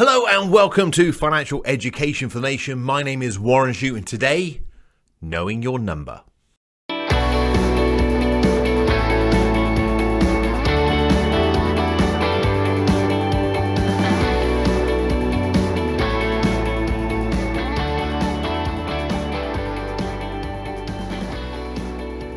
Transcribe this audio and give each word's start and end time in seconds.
Hello 0.00 0.26
and 0.28 0.52
welcome 0.52 0.92
to 0.92 1.12
Financial 1.12 1.60
Education 1.64 2.28
for 2.28 2.38
the 2.38 2.46
Nation. 2.46 2.80
My 2.80 3.02
name 3.02 3.20
is 3.20 3.36
Warren 3.36 3.72
Shute, 3.72 3.96
and 3.96 4.06
today, 4.06 4.60
knowing 5.20 5.60
your 5.60 5.80
number. 5.80 6.22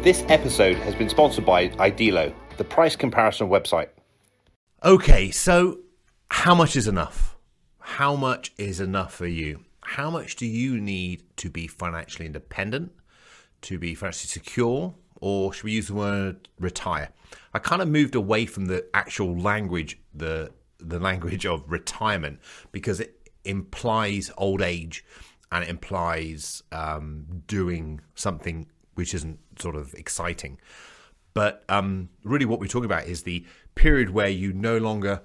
This 0.02 0.26
episode 0.30 0.78
has 0.78 0.96
been 0.96 1.10
sponsored 1.10 1.46
by 1.46 1.68
Idealo, 1.68 2.34
the 2.58 2.64
price 2.64 2.96
comparison 2.96 3.50
website. 3.50 3.90
Okay, 4.84 5.30
so 5.30 5.78
how 6.32 6.56
much 6.56 6.76
is 6.76 6.88
enough? 6.88 7.31
How 7.96 8.16
much 8.16 8.54
is 8.58 8.80
enough 8.80 9.14
for 9.14 9.28
you? 9.28 9.66
How 9.82 10.10
much 10.10 10.38
do 10.38 10.46
you 10.46 10.80
need 10.80 11.24
to 11.36 11.50
be 11.50 11.68
financially 11.68 12.26
independent, 12.26 12.94
to 13.64 13.78
be 13.78 13.96
financially 13.96 14.30
secure, 14.30 14.96
or 15.20 15.52
should 15.52 15.66
we 15.66 15.74
use 15.74 15.90
the 15.90 15.96
word 15.96 16.48
retire? 16.58 17.10
I 17.54 17.60
kind 17.60 17.82
of 17.82 17.90
moved 17.90 18.16
away 18.16 18.46
from 18.46 18.68
the 18.68 18.88
actual 18.94 19.38
language, 19.38 20.00
the 20.14 20.54
the 20.80 21.00
language 21.00 21.46
of 21.46 21.70
retirement, 21.70 22.40
because 22.72 23.02
it 23.02 23.30
implies 23.44 24.32
old 24.38 24.62
age 24.62 25.04
and 25.52 25.62
it 25.66 25.70
implies 25.70 26.64
um, 26.72 27.44
doing 27.46 28.00
something 28.16 28.68
which 28.96 29.14
isn't 29.14 29.38
sort 29.60 29.76
of 29.76 29.94
exciting. 29.96 30.60
But 31.34 31.66
um, 31.68 32.08
really, 32.24 32.46
what 32.46 32.62
we're 32.62 32.68
talking 32.68 32.86
about 32.86 33.08
is 33.08 33.24
the 33.24 33.46
period 33.76 34.12
where 34.12 34.30
you 34.30 34.54
no 34.54 34.78
longer 34.78 35.24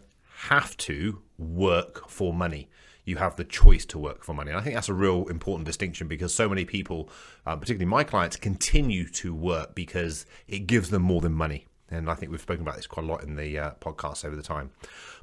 have 0.49 0.77
to 0.79 1.23
work 1.39 2.09
for 2.09 2.33
money. 2.33 2.69
You 3.05 3.17
have 3.17 3.37
the 3.37 3.45
choice 3.45 3.85
to 3.87 3.99
work 3.99 4.25
for 4.25 4.35
money. 4.35 4.51
And 4.51 4.59
I 4.59 4.63
think 4.63 4.75
that's 4.75 4.89
a 4.89 4.95
real 4.95 5.27
important 5.29 5.67
distinction 5.67 6.09
because 6.09 6.35
so 6.35 6.49
many 6.49 6.65
people, 6.65 7.09
uh, 7.47 7.55
particularly 7.57 7.87
my 7.87 8.03
clients, 8.03 8.37
continue 8.37 9.09
to 9.11 9.35
work 9.35 9.75
because 9.75 10.27
it 10.49 10.67
gives 10.67 10.91
them 10.91 11.03
more 11.03 11.21
than 11.21 11.33
money. 11.33 11.67
And 11.89 12.11
I 12.11 12.15
think 12.15 12.33
we've 12.33 12.41
spoken 12.41 12.63
about 12.63 12.77
this 12.77 12.89
quite 12.89 13.05
a 13.05 13.09
lot 13.09 13.23
in 13.23 13.37
the 13.37 13.59
uh, 13.59 13.71
podcast 13.81 14.25
over 14.25 14.35
the 14.35 14.43
time. 14.43 14.71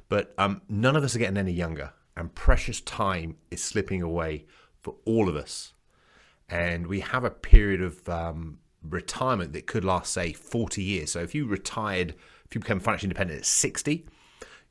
But 0.08 0.32
um, 0.38 0.62
none 0.68 0.96
of 0.96 1.04
us 1.04 1.14
are 1.14 1.18
getting 1.18 1.36
any 1.36 1.52
younger, 1.52 1.92
and 2.16 2.34
precious 2.34 2.80
time 2.80 3.36
is 3.50 3.62
slipping 3.62 4.00
away 4.00 4.46
for 4.80 4.94
all 5.04 5.28
of 5.28 5.36
us 5.36 5.74
and 6.48 6.86
we 6.86 7.00
have 7.00 7.24
a 7.24 7.30
period 7.30 7.82
of 7.82 8.08
um, 8.08 8.58
retirement 8.82 9.52
that 9.54 9.66
could 9.66 9.84
last, 9.84 10.12
say, 10.12 10.32
40 10.32 10.82
years. 10.82 11.12
So 11.12 11.20
if 11.20 11.34
you 11.34 11.46
retired, 11.46 12.14
if 12.44 12.54
you 12.54 12.60
become 12.60 12.80
financially 12.80 13.08
independent 13.08 13.40
at 13.40 13.46
60, 13.46 14.06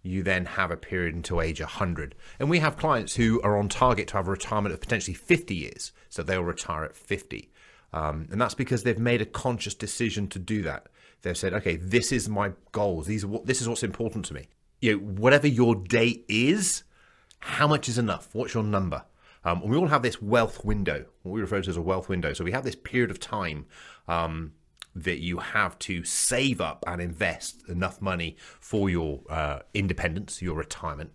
you 0.04 0.22
then 0.22 0.46
have 0.46 0.70
a 0.70 0.78
period 0.78 1.16
until 1.16 1.42
age 1.42 1.62
100. 1.62 2.14
And 2.38 2.50
we 2.50 2.60
have 2.60 2.78
clients 2.78 3.16
who 3.16 3.42
are 3.42 3.58
on 3.58 3.70
target 3.70 4.10
to 4.10 4.18
have 4.18 4.28
a 4.28 4.32
retirement 4.32 4.74
of 4.74 4.82
potentially 4.82 5.16
50 5.16 5.56
years. 5.56 5.94
So 6.10 6.22
they'll 6.22 6.44
retire 6.44 6.84
at 6.84 6.96
50. 6.96 7.50
Um, 7.94 8.28
and 8.30 8.40
that's 8.40 8.54
because 8.54 8.84
they've 8.84 9.00
made 9.00 9.22
a 9.22 9.26
conscious 9.26 9.74
decision 9.74 10.28
to 10.30 10.40
do 10.40 10.62
that. 10.64 10.88
They've 11.22 11.38
said, 11.38 11.54
okay, 11.54 11.78
this 11.78 12.12
is 12.12 12.28
my 12.28 12.52
goals. 12.74 13.08
These 13.08 13.24
are 13.24 13.28
what, 13.28 13.46
this 13.46 13.62
is 13.62 13.70
what's 13.70 13.84
important 13.84 14.26
to 14.26 14.34
me. 14.34 14.50
You 14.82 14.98
know, 14.98 15.04
whatever 15.04 15.48
your 15.48 15.76
date 15.76 16.26
is, 16.28 16.84
how 17.40 17.68
much 17.68 17.88
is 17.88 17.98
enough? 17.98 18.30
What's 18.34 18.54
your 18.54 18.64
number? 18.64 19.06
Um, 19.46 19.62
and 19.62 19.72
we 19.72 19.78
all 19.78 19.88
have 19.88 20.02
this 20.02 20.22
wealth 20.22 20.66
window, 20.66 21.06
what 21.22 21.34
we 21.34 21.42
refer 21.42 21.62
to 21.62 21.70
as 21.70 21.78
a 21.78 21.82
wealth 21.82 22.10
window. 22.10 22.34
So 22.34 22.44
we 22.44 22.52
have 22.52 22.64
this 22.64 22.76
period 22.76 23.12
of 23.12 23.20
time 23.20 23.66
um, 24.08 24.54
that 24.96 25.20
you 25.20 25.40
have 25.40 25.78
to 25.80 26.04
save 26.04 26.62
up 26.62 26.84
and 26.86 27.02
invest 27.02 27.68
enough 27.68 28.02
money 28.02 28.36
for 28.60 28.90
your 28.90 29.22
uh, 29.30 29.60
independence, 29.74 30.42
your 30.42 30.56
retirement. 30.56 31.12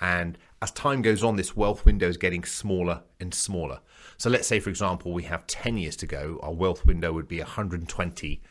And 0.00 0.36
as 0.60 0.72
time 0.72 1.02
goes 1.02 1.22
on, 1.22 1.36
this 1.36 1.56
wealth 1.56 1.84
window 1.84 2.08
is 2.08 2.16
getting 2.16 2.42
smaller 2.44 3.02
and 3.20 3.32
smaller. 3.32 3.80
So 4.18 4.28
let's 4.30 4.48
say, 4.48 4.58
for 4.58 4.70
example, 4.70 5.12
we 5.12 5.22
have 5.24 5.46
10 5.46 5.76
years 5.76 5.96
to 5.96 6.06
go. 6.06 6.40
Our 6.42 6.52
wealth 6.52 6.84
window 6.84 7.12
would 7.12 7.28
be 7.28 7.38
120 7.38 8.42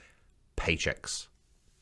paychecks. 0.55 1.27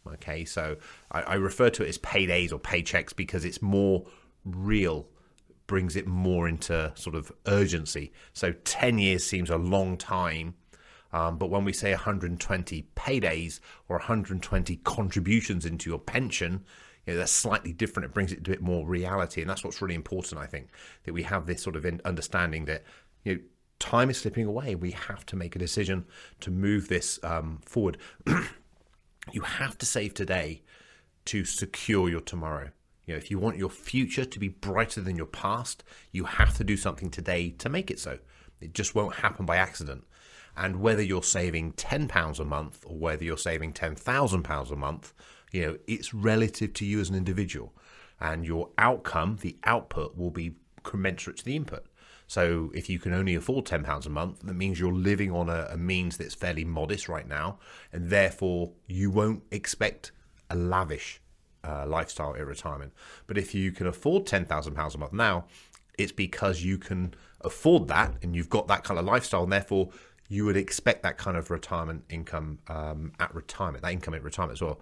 Okay, 0.08 0.46
so 0.46 0.78
I, 1.12 1.22
I 1.22 1.34
refer 1.36 1.70
to 1.70 1.84
it 1.84 1.90
as 1.90 1.98
paydays 2.00 2.52
or 2.52 2.60
paychecks 2.60 3.16
because 3.16 3.46
it's 3.46 3.62
more 3.62 4.06
real 4.44 5.08
brings 5.68 5.96
it 5.96 6.08
more 6.08 6.50
into 6.50 6.92
sort 6.96 7.16
of 7.16 7.32
urgency. 7.46 8.12
So 8.34 8.54
10 8.64 8.98
years 8.98 9.24
seems 9.24 9.52
a 9.52 9.58
long 9.58 9.98
time. 9.98 10.56
Um, 11.12 11.38
but 11.38 11.50
when 11.50 11.66
we 11.66 11.74
say 11.74 11.92
120 11.92 12.88
paydays 12.96 13.60
or 13.88 13.98
120 13.98 14.76
contributions 14.78 15.66
into 15.66 15.90
your 15.90 16.00
pension, 16.00 16.64
you 17.06 17.14
know, 17.14 17.20
that's 17.20 17.32
slightly 17.32 17.74
different. 17.74 18.06
It 18.06 18.14
brings 18.14 18.32
it 18.32 18.44
to 18.44 18.52
a 18.52 18.54
bit 18.54 18.62
more 18.62 18.86
reality. 18.86 19.42
And 19.42 19.50
that's 19.50 19.64
what's 19.64 19.82
really 19.82 19.96
important, 19.96 20.40
I 20.42 20.46
think, 20.46 20.70
that 21.06 21.14
we 21.14 21.24
have 21.24 21.46
this 21.46 21.64
sort 21.64 21.76
of 21.76 21.86
understanding 22.06 22.66
that, 22.66 22.84
you 23.24 23.36
know, 23.36 23.42
time 23.80 24.10
is 24.10 24.20
slipping 24.20 24.46
away. 24.46 24.76
We 24.76 24.92
have 24.92 25.26
to 25.28 25.36
make 25.36 25.56
a 25.56 25.60
decision 25.60 26.06
to 26.42 26.52
move 26.52 26.88
this 26.88 27.20
um, 27.24 27.60
forward. 27.66 27.98
you 29.32 29.42
have 29.42 29.78
to 29.80 29.86
save 29.86 30.14
today 30.14 30.62
to 31.26 31.46
secure 31.46 32.10
your 32.10 32.22
tomorrow. 32.22 32.70
You 33.06 33.16
know, 33.16 33.18
if 33.18 33.32
you 33.32 33.40
want 33.40 33.58
your 33.58 33.70
future 33.70 34.26
to 34.26 34.40
be 34.40 34.50
brighter 34.50 35.02
than 35.02 35.16
your 35.16 35.26
past, 35.26 35.84
you 36.12 36.26
have 36.26 36.56
to 36.58 36.64
do 36.64 36.78
something 36.78 37.10
today 37.10 37.50
to 37.52 37.70
make 37.70 37.90
it 37.90 38.00
so. 38.00 38.20
It 38.62 38.74
just 38.74 38.94
won't 38.94 39.16
happen 39.16 39.46
by 39.46 39.58
accident. 39.58 40.04
And 40.60 40.82
whether 40.82 41.02
you're 41.02 41.24
saving 41.24 41.72
£10 41.74 42.40
a 42.40 42.44
month 42.44 42.84
or 42.86 42.98
whether 42.98 43.24
you're 43.24 43.38
saving 43.38 43.72
£10,000 43.72 44.72
a 44.72 44.76
month, 44.76 45.14
you 45.54 45.66
know, 45.66 45.78
it's 45.88 46.14
relative 46.14 46.74
to 46.74 46.86
you 46.86 47.00
as 47.00 47.10
an 47.10 47.16
individual. 47.16 47.74
And 48.20 48.46
your 48.46 48.70
outcome, 48.78 49.38
the 49.40 49.56
output, 49.64 50.18
will 50.18 50.32
be 50.32 50.56
commensurate 50.84 51.38
to 51.38 51.46
the 51.46 51.56
input. 51.56 51.86
So 52.28 52.72
if 52.76 52.90
you 52.90 53.00
can 53.00 53.14
only 53.14 53.36
afford 53.36 53.66
£10 53.66 54.06
a 54.06 54.10
month, 54.10 54.42
that 54.42 54.54
means 54.54 54.82
you're 54.82 54.92
living 54.92 55.32
on 55.32 55.50
a, 55.50 55.70
a 55.72 55.78
means 55.78 56.18
that's 56.18 56.36
fairly 56.36 56.66
modest 56.66 57.08
right 57.08 57.28
now. 57.28 57.60
And 57.94 58.10
therefore, 58.10 58.74
you 58.86 59.10
won't 59.10 59.44
expect 59.52 60.12
a 60.50 60.58
lavish 60.58 61.22
uh, 61.64 61.86
lifestyle 61.88 62.36
at 62.36 62.46
retirement. 62.46 62.92
But 63.28 63.38
if 63.38 63.56
you 63.56 63.72
can 63.72 63.88
afford 63.88 64.26
£10,000 64.26 64.96
a 64.96 64.98
month 64.98 65.14
now, 65.14 65.46
it's 65.98 66.12
because 66.12 66.64
you 66.64 66.78
can 66.78 67.14
afford 67.42 67.88
that 67.88 68.14
and 68.22 68.36
you've 68.36 68.50
got 68.50 68.68
that 68.68 68.84
kind 68.84 69.00
of 69.00 69.06
lifestyle, 69.06 69.44
and 69.44 69.52
therefore 69.52 69.90
you 70.30 70.46
would 70.46 70.56
expect 70.56 71.04
that 71.04 71.18
kind 71.18 71.36
of 71.36 71.50
retirement 71.50 72.06
income 72.10 72.60
um, 72.68 73.12
at 73.20 73.34
retirement, 73.34 73.84
that 73.84 73.92
income 73.92 74.14
at 74.14 74.24
retirement 74.24 74.56
as 74.58 74.62
well. 74.62 74.80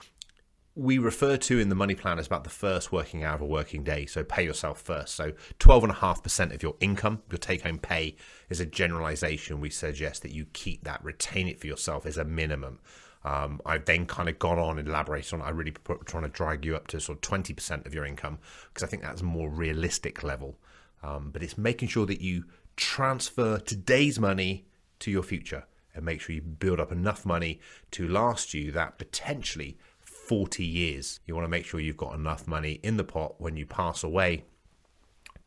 We 0.76 1.00
refer 1.00 1.38
to 1.38 1.58
in 1.58 1.70
the 1.70 1.76
money 1.76 1.96
plan 1.96 2.20
as 2.20 2.28
about 2.28 2.44
the 2.44 2.52
first 2.52 2.92
working 2.92 3.24
hour 3.24 3.34
of 3.34 3.42
a 3.42 3.46
working 3.46 3.84
day. 3.84 4.06
So 4.06 4.24
pay 4.24 4.44
yourself 4.44 4.80
first. 4.80 5.16
So 5.16 5.32
12.5% 5.60 6.54
of 6.54 6.62
your 6.62 6.76
income, 6.80 7.24
your 7.32 7.40
take 7.40 7.64
home 7.64 7.80
pay, 7.80 8.16
is 8.50 8.60
a 8.60 8.66
generalization. 8.66 9.60
We 9.60 9.72
suggest 9.72 10.22
that 10.22 10.34
you 10.34 10.46
keep 10.54 10.84
that, 10.84 11.04
retain 11.04 11.48
it 11.48 11.60
for 11.60 11.66
yourself 11.66 12.06
as 12.06 12.18
a 12.18 12.26
minimum. 12.26 12.80
Um, 13.24 13.60
I've 13.66 13.86
then 13.86 14.06
kind 14.06 14.30
of 14.30 14.38
gone 14.38 14.60
on 14.60 14.78
and 14.78 14.88
elaborated 14.88 15.34
on. 15.34 15.42
I 15.42 15.50
really 15.50 15.72
put, 15.72 16.06
trying 16.06 16.24
to 16.24 16.30
drag 16.30 16.64
you 16.64 16.76
up 16.76 16.88
to 16.88 17.00
sort 17.00 17.18
of 17.18 17.22
twenty 17.22 17.54
percent 17.54 17.86
of 17.86 17.94
your 17.94 18.06
income 18.06 18.38
because 18.70 18.84
I 18.84 18.88
think 18.88 19.02
that's 19.02 19.22
a 19.22 19.26
more 19.26 19.50
realistic 19.50 20.24
level. 20.24 20.60
Um, 21.04 21.32
but 21.32 21.44
it's 21.44 21.58
making 21.58 21.90
sure 21.90 22.06
that 22.06 22.22
you 22.22 22.46
transfer 22.78 23.58
today's 23.58 24.20
money 24.20 24.68
to 25.00 25.12
your 25.12 25.24
future 25.24 25.66
and 25.94 26.06
make 26.06 26.22
sure 26.22 26.36
you 26.36 26.42
build 26.42 26.80
up 26.80 26.92
enough 26.92 27.26
money 27.26 27.60
to 27.92 28.08
last 28.08 28.54
you 28.54 28.72
that 28.72 28.98
potentially 28.98 29.78
40 30.00 30.64
years. 30.64 31.20
You 31.26 31.36
want 31.36 31.46
to 31.46 31.50
make 31.50 31.66
sure 31.66 31.80
you've 31.80 31.98
got 31.98 32.16
enough 32.16 32.48
money 32.48 32.80
in 32.84 32.98
the 32.98 33.04
pot 33.04 33.36
when 33.40 33.58
you 33.58 33.66
pass 33.66 34.04
away 34.04 34.44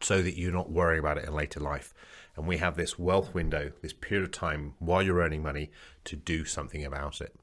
so 0.01 0.23
that 0.23 0.37
you're 0.39 0.53
not 0.53 0.71
worrying 0.71 1.01
about 1.01 1.19
it 1.19 1.27
in 1.27 1.35
later 1.35 1.61
life. 1.61 1.95
And 2.37 2.47
we 2.47 2.57
have 2.57 2.77
this 2.77 2.99
wealth 2.99 3.35
window, 3.35 3.73
this 3.83 3.93
period 3.93 4.25
of 4.25 4.33
time 4.33 4.75
while 4.79 5.03
you're 5.03 5.21
earning 5.21 5.43
money 5.43 5.71
to 6.05 6.17
do 6.17 6.45
something 6.45 6.85
about 6.85 7.21
it. 7.21 7.35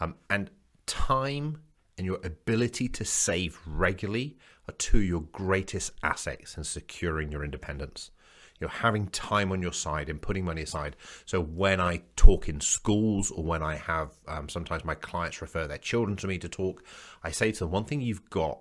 Um, 0.00 0.16
and 0.28 0.50
time 0.86 1.60
and 1.96 2.06
your 2.06 2.18
ability 2.24 2.88
to 2.88 3.04
save 3.04 3.60
regularly 3.66 4.36
are 4.68 4.74
two 4.74 4.98
of 4.98 5.04
your 5.04 5.20
greatest 5.20 5.92
assets 6.02 6.56
in 6.56 6.64
securing 6.64 7.30
your 7.30 7.44
independence. 7.44 8.10
You're 8.60 8.70
having 8.70 9.08
time 9.08 9.52
on 9.52 9.60
your 9.60 9.72
side 9.72 10.08
and 10.08 10.22
putting 10.22 10.44
money 10.44 10.62
aside. 10.62 10.96
So 11.26 11.40
when 11.40 11.80
I 11.80 12.02
talk 12.16 12.48
in 12.48 12.60
schools 12.60 13.30
or 13.30 13.44
when 13.44 13.62
I 13.62 13.76
have 13.76 14.12
um, 14.28 14.48
sometimes 14.48 14.84
my 14.84 14.94
clients 14.94 15.42
refer 15.42 15.66
their 15.66 15.78
children 15.78 16.16
to 16.18 16.26
me 16.26 16.38
to 16.38 16.48
talk, 16.48 16.84
I 17.22 17.30
say 17.30 17.52
to 17.52 17.60
them 17.60 17.70
one 17.70 17.84
thing 17.84 18.00
you've 18.00 18.30
got 18.30 18.60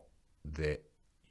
that 0.54 0.84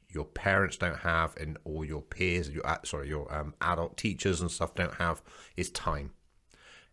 your 0.09 0.25
parents 0.25 0.77
don't 0.77 0.99
have 0.99 1.37
and 1.37 1.59
all 1.65 1.85
your 1.85 2.03
peers, 2.03 2.51
your 2.51 2.67
uh, 2.67 2.79
sorry, 2.85 3.09
your 3.09 3.33
um, 3.35 3.55
adult 3.61 3.97
teachers 3.97 4.41
and 4.41 4.51
stuff 4.51 4.75
don't 4.75 4.95
have 4.95 5.23
is 5.57 5.71
time. 5.71 6.13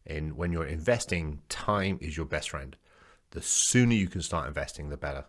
And 0.05 0.37
when 0.37 0.51
you're 0.51 0.65
investing, 0.65 1.41
time 1.49 1.99
is 2.01 2.17
your 2.17 2.25
best 2.25 2.49
friend 2.49 2.75
the 3.31 3.41
sooner 3.41 3.93
you 3.93 4.07
can 4.07 4.21
start 4.21 4.47
investing, 4.47 4.89
the 4.89 4.97
better. 4.97 5.25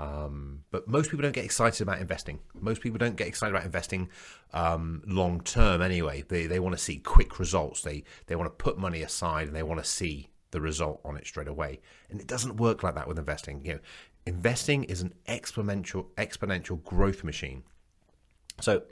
Um, 0.00 0.64
but 0.70 0.88
most 0.88 1.10
people 1.10 1.22
don't 1.22 1.34
get 1.34 1.44
excited 1.44 1.82
about 1.82 2.00
investing. 2.00 2.38
Most 2.58 2.80
people 2.80 2.96
don't 2.96 3.16
get 3.16 3.26
excited 3.26 3.54
about 3.54 3.66
investing 3.66 4.08
um, 4.54 5.02
long 5.06 5.42
term 5.42 5.82
anyway. 5.82 6.24
They, 6.26 6.46
they 6.46 6.58
want 6.58 6.74
to 6.74 6.82
see 6.82 6.96
quick 6.96 7.38
results. 7.38 7.82
They, 7.82 8.04
they 8.26 8.34
want 8.34 8.46
to 8.46 8.64
put 8.64 8.78
money 8.78 9.02
aside 9.02 9.46
and 9.46 9.54
they 9.54 9.62
want 9.62 9.84
to 9.84 9.88
see 9.88 10.30
the 10.52 10.60
result 10.62 11.02
on 11.04 11.18
it 11.18 11.26
straight 11.26 11.48
away. 11.48 11.80
And 12.08 12.18
it 12.18 12.26
doesn't 12.26 12.56
work 12.56 12.82
like 12.82 12.94
that 12.94 13.08
with 13.08 13.18
investing. 13.18 13.60
You 13.62 13.74
know, 13.74 13.80
investing 14.24 14.84
is 14.84 15.02
an 15.02 15.12
exponential 15.28 16.06
exponential 16.16 16.82
growth 16.82 17.22
machine. 17.22 17.62
So, 18.58 18.84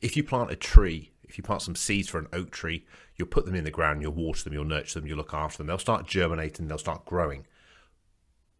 if 0.00 0.16
you 0.16 0.24
plant 0.24 0.50
a 0.50 0.56
tree, 0.56 1.12
if 1.22 1.38
you 1.38 1.44
plant 1.44 1.62
some 1.62 1.76
seeds 1.76 2.08
for 2.08 2.18
an 2.18 2.26
oak 2.32 2.50
tree, 2.50 2.86
you'll 3.14 3.28
put 3.28 3.46
them 3.46 3.54
in 3.54 3.62
the 3.62 3.70
ground, 3.70 4.02
you'll 4.02 4.12
water 4.12 4.42
them, 4.42 4.52
you'll 4.52 4.64
nurture 4.64 4.98
them, 4.98 5.06
you'll 5.06 5.18
look 5.18 5.32
after 5.32 5.58
them. 5.58 5.68
They'll 5.68 5.78
start 5.78 6.08
germinating, 6.08 6.66
they'll 6.66 6.78
start 6.78 7.04
growing. 7.04 7.46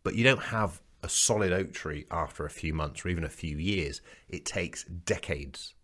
But 0.04 0.14
you 0.14 0.22
don't 0.22 0.42
have 0.44 0.80
a 1.02 1.08
solid 1.08 1.52
oak 1.52 1.72
tree 1.72 2.06
after 2.10 2.44
a 2.44 2.50
few 2.50 2.74
months 2.74 3.04
or 3.04 3.08
even 3.08 3.24
a 3.24 3.28
few 3.28 3.56
years. 3.56 4.00
It 4.28 4.44
takes 4.44 4.84
decades. 4.84 5.74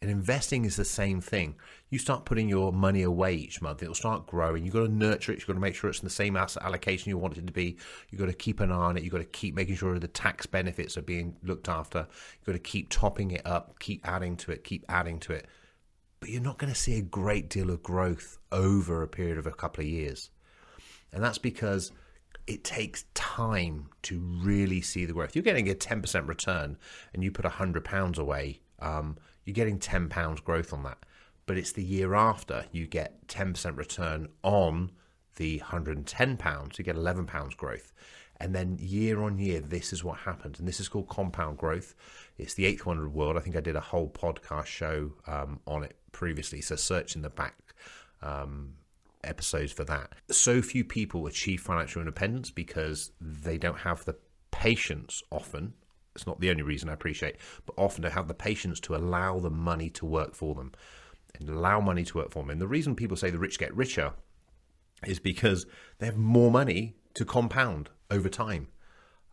And 0.00 0.10
investing 0.10 0.64
is 0.64 0.76
the 0.76 0.84
same 0.84 1.20
thing. 1.20 1.56
You 1.90 1.98
start 1.98 2.24
putting 2.24 2.48
your 2.48 2.72
money 2.72 3.02
away 3.02 3.34
each 3.34 3.60
month, 3.60 3.82
it'll 3.82 3.94
start 3.94 4.26
growing. 4.28 4.64
You've 4.64 4.74
got 4.74 4.86
to 4.86 4.88
nurture 4.88 5.32
it, 5.32 5.38
you've 5.38 5.48
got 5.48 5.54
to 5.54 5.60
make 5.60 5.74
sure 5.74 5.90
it's 5.90 5.98
in 5.98 6.06
the 6.06 6.10
same 6.10 6.36
asset 6.36 6.62
allocation 6.62 7.10
you 7.10 7.18
want 7.18 7.36
it 7.36 7.46
to 7.46 7.52
be. 7.52 7.78
You've 8.10 8.20
got 8.20 8.26
to 8.26 8.32
keep 8.32 8.60
an 8.60 8.70
eye 8.70 8.76
on 8.76 8.96
it, 8.96 9.02
you've 9.02 9.12
got 9.12 9.18
to 9.18 9.24
keep 9.24 9.56
making 9.56 9.74
sure 9.74 9.98
the 9.98 10.06
tax 10.06 10.46
benefits 10.46 10.96
are 10.96 11.02
being 11.02 11.36
looked 11.42 11.68
after. 11.68 12.06
You've 12.38 12.46
got 12.46 12.52
to 12.52 12.70
keep 12.70 12.90
topping 12.90 13.32
it 13.32 13.44
up, 13.44 13.80
keep 13.80 14.06
adding 14.06 14.36
to 14.38 14.52
it, 14.52 14.62
keep 14.62 14.84
adding 14.88 15.18
to 15.20 15.32
it. 15.32 15.46
But 16.20 16.30
you're 16.30 16.42
not 16.42 16.58
going 16.58 16.72
to 16.72 16.78
see 16.78 16.98
a 16.98 17.02
great 17.02 17.48
deal 17.48 17.70
of 17.70 17.82
growth 17.82 18.38
over 18.52 19.02
a 19.02 19.08
period 19.08 19.38
of 19.38 19.46
a 19.46 19.52
couple 19.52 19.82
of 19.82 19.90
years. 19.90 20.30
And 21.12 21.24
that's 21.24 21.38
because 21.38 21.90
it 22.48 22.64
takes 22.64 23.04
time 23.12 23.90
to 24.02 24.18
really 24.18 24.80
see 24.80 25.04
the 25.04 25.12
growth. 25.12 25.36
You're 25.36 25.42
getting 25.42 25.68
a 25.68 25.74
10% 25.74 26.26
return 26.26 26.78
and 27.12 27.22
you 27.22 27.30
put 27.30 27.44
£100 27.44 28.18
away. 28.18 28.60
Um, 28.80 29.18
you're 29.44 29.52
getting 29.52 29.78
£10 29.78 30.44
growth 30.44 30.72
on 30.72 30.82
that. 30.84 30.96
But 31.44 31.58
it's 31.58 31.72
the 31.72 31.84
year 31.84 32.14
after 32.14 32.64
you 32.72 32.86
get 32.86 33.26
10% 33.28 33.76
return 33.76 34.28
on 34.42 34.92
the 35.36 35.58
£110, 35.60 36.78
you 36.78 36.84
get 36.84 36.96
£11 36.96 37.56
growth. 37.58 37.92
And 38.40 38.54
then 38.54 38.78
year 38.80 39.20
on 39.20 39.38
year, 39.38 39.60
this 39.60 39.92
is 39.92 40.02
what 40.02 40.18
happens. 40.18 40.58
And 40.58 40.66
this 40.66 40.80
is 40.80 40.88
called 40.88 41.08
compound 41.08 41.58
growth. 41.58 41.94
It's 42.38 42.54
the 42.54 42.64
eighth 42.64 42.86
wonder 42.86 43.04
of 43.04 43.12
the 43.12 43.18
world. 43.18 43.36
I 43.36 43.40
think 43.40 43.56
I 43.56 43.60
did 43.60 43.76
a 43.76 43.80
whole 43.80 44.08
podcast 44.08 44.66
show 44.66 45.12
um, 45.26 45.60
on 45.66 45.84
it 45.84 45.96
previously. 46.12 46.62
So 46.62 46.76
search 46.76 47.14
in 47.14 47.20
the 47.20 47.30
back 47.30 47.74
um, 48.22 48.74
episodes 49.24 49.72
for 49.72 49.84
that. 49.84 50.12
So 50.30 50.62
few 50.62 50.84
people 50.84 51.26
achieve 51.26 51.60
financial 51.60 52.00
independence 52.00 52.50
because 52.50 53.12
they 53.20 53.58
don't 53.58 53.78
have 53.78 54.04
the 54.04 54.16
patience 54.50 55.22
often 55.30 55.74
it's 56.18 56.26
not 56.26 56.40
the 56.40 56.50
only 56.50 56.64
reason 56.64 56.88
I 56.88 56.94
appreciate, 56.94 57.36
but 57.64 57.74
often 57.78 58.02
to 58.02 58.10
have 58.10 58.26
the 58.26 58.34
patience 58.34 58.80
to 58.80 58.96
allow 58.96 59.38
the 59.38 59.50
money 59.50 59.88
to 59.90 60.04
work 60.04 60.34
for 60.34 60.56
them 60.56 60.72
and 61.38 61.48
allow 61.48 61.78
money 61.78 62.04
to 62.04 62.18
work 62.18 62.32
for 62.32 62.42
them. 62.42 62.50
And 62.50 62.60
the 62.60 62.66
reason 62.66 62.96
people 62.96 63.16
say 63.16 63.30
the 63.30 63.38
rich 63.38 63.56
get 63.56 63.72
richer 63.72 64.14
is 65.06 65.20
because 65.20 65.64
they 65.98 66.06
have 66.06 66.16
more 66.16 66.50
money 66.50 66.96
to 67.14 67.24
compound 67.24 67.90
over 68.10 68.28
time. 68.28 68.66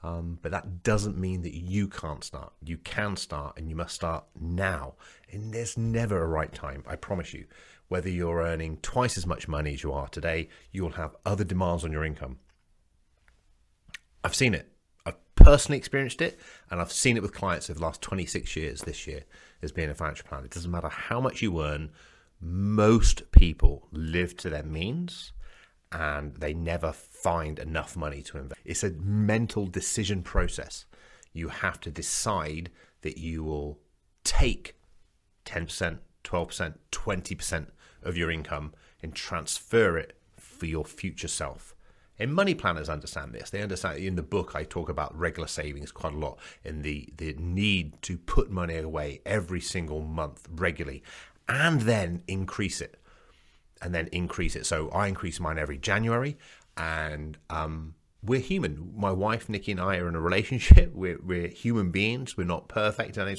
Um, 0.04 0.38
but 0.44 0.52
that 0.52 0.84
doesn't 0.84 1.18
mean 1.18 1.42
that 1.42 1.56
you 1.56 1.88
can't 1.88 2.24
start. 2.24 2.54
You 2.64 2.78
can 2.78 3.16
start, 3.16 3.58
and 3.58 3.68
you 3.68 3.76
must 3.76 3.96
start 3.96 4.26
now. 4.40 4.94
And 5.32 5.52
there's 5.52 5.80
never 5.80 6.22
a 6.22 6.28
right 6.28 6.54
time, 6.54 6.84
I 6.86 6.96
promise 6.96 7.34
you. 7.34 7.46
Whether 7.88 8.10
you're 8.10 8.42
earning 8.42 8.78
twice 8.78 9.18
as 9.18 9.28
much 9.28 9.48
money 9.48 9.74
as 9.74 9.84
you 9.84 9.94
are 9.94 10.08
today, 10.08 10.50
you'll 10.72 10.92
have 10.92 11.16
other 11.26 11.44
demands 11.44 11.84
on 11.84 11.92
your 11.92 12.04
income. 12.04 12.40
I've 14.24 14.36
seen 14.36 14.56
it 14.56 14.76
I've 15.06 15.36
personally 15.36 15.78
experienced 15.78 16.22
it, 16.22 16.40
and 16.72 16.82
I've 16.82 16.92
seen 16.92 17.16
it 17.16 17.22
with 17.22 17.34
clients 17.34 17.70
over 17.70 17.80
the 17.80 17.86
last 17.86 18.02
26 18.02 18.56
years 18.56 18.82
this 18.82 19.06
year 19.06 19.24
as 19.62 19.72
being 19.72 19.90
a 19.90 19.96
financial 19.96 20.28
planner. 20.28 20.46
It 20.46 20.52
doesn't 20.52 20.72
matter 20.72 20.90
how 20.90 21.22
much 21.22 21.42
you 21.42 21.64
earn, 21.64 21.92
most 22.42 23.32
people 23.32 23.88
live 23.92 24.36
to 24.38 24.50
their 24.50 24.64
means 24.64 25.32
and 25.92 26.36
they 26.36 26.54
never 26.54 26.92
find 26.92 27.60
enough 27.60 27.96
money 27.96 28.22
to 28.24 28.38
invest. 28.38 28.60
It's 28.66 28.84
a 28.84 28.92
mental 28.92 29.68
decision 29.68 30.24
process. 30.24 30.86
You 31.32 31.48
have 31.50 31.80
to 31.82 31.92
decide 31.92 32.72
that 33.02 33.18
you 33.18 33.44
will 33.44 33.80
take 34.24 34.76
10%, 35.46 36.00
12%, 36.26 36.76
20% 36.92 37.68
of 38.04 38.18
your 38.18 38.30
income 38.30 38.74
and 39.02 39.16
transfer 39.16 39.98
it 39.98 40.18
for 40.38 40.66
your 40.66 40.86
future 40.86 41.28
self. 41.28 41.76
And 42.18 42.34
money 42.34 42.56
planners 42.56 42.88
understand 42.90 43.34
this. 43.34 43.50
They 43.50 43.62
understand 43.62 44.00
in 44.00 44.16
the 44.16 44.24
book 44.24 44.54
I 44.56 44.64
talk 44.64 44.90
about 44.90 45.18
regular 45.18 45.48
savings 45.48 45.92
quite 45.92 46.14
a 46.14 46.18
lot 46.18 46.40
and 46.64 46.84
the, 46.84 47.10
the 47.18 47.34
need 47.34 48.02
to 48.04 48.18
put 48.18 48.50
money 48.50 48.78
away 48.78 49.22
every 49.26 49.60
single 49.60 50.02
month 50.02 50.48
regularly 50.50 51.04
and 51.50 51.82
then 51.82 52.24
increase 52.28 52.80
it. 52.80 52.98
And 53.82 53.94
then 53.94 54.08
increase 54.14 54.56
it. 54.56 54.66
So 54.66 54.90
I 54.90 55.08
increase 55.08 55.40
mine 55.40 55.60
every 55.60 55.78
January 55.78 56.38
and 56.78 57.38
um, 57.50 57.96
we're 58.24 58.40
human. 58.40 58.94
My 58.96 59.12
wife, 59.12 59.50
Nikki, 59.50 59.74
and 59.74 59.82
I 59.82 59.98
are 59.98 60.08
in 60.08 60.16
a 60.16 60.22
relationship. 60.22 60.92
We're, 60.96 61.20
we're 61.22 61.48
human 61.48 61.92
beings. 61.92 62.38
We're 62.38 62.46
not 62.46 62.68
perfect. 62.68 63.18
And 63.18 63.30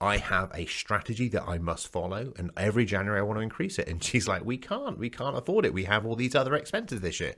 I 0.00 0.16
have 0.16 0.50
a 0.54 0.64
strategy 0.66 1.28
that 1.28 1.44
I 1.46 1.58
must 1.58 1.88
follow, 1.88 2.32
and 2.36 2.50
every 2.56 2.86
January 2.86 3.18
I 3.18 3.22
want 3.22 3.38
to 3.38 3.42
increase 3.42 3.78
it. 3.78 3.88
And 3.88 4.02
she's 4.02 4.26
like, 4.26 4.44
"We 4.44 4.56
can't. 4.56 4.98
We 4.98 5.10
can't 5.10 5.36
afford 5.36 5.66
it. 5.66 5.74
We 5.74 5.84
have 5.84 6.06
all 6.06 6.16
these 6.16 6.34
other 6.34 6.54
expenses 6.54 7.00
this 7.00 7.20
year." 7.20 7.34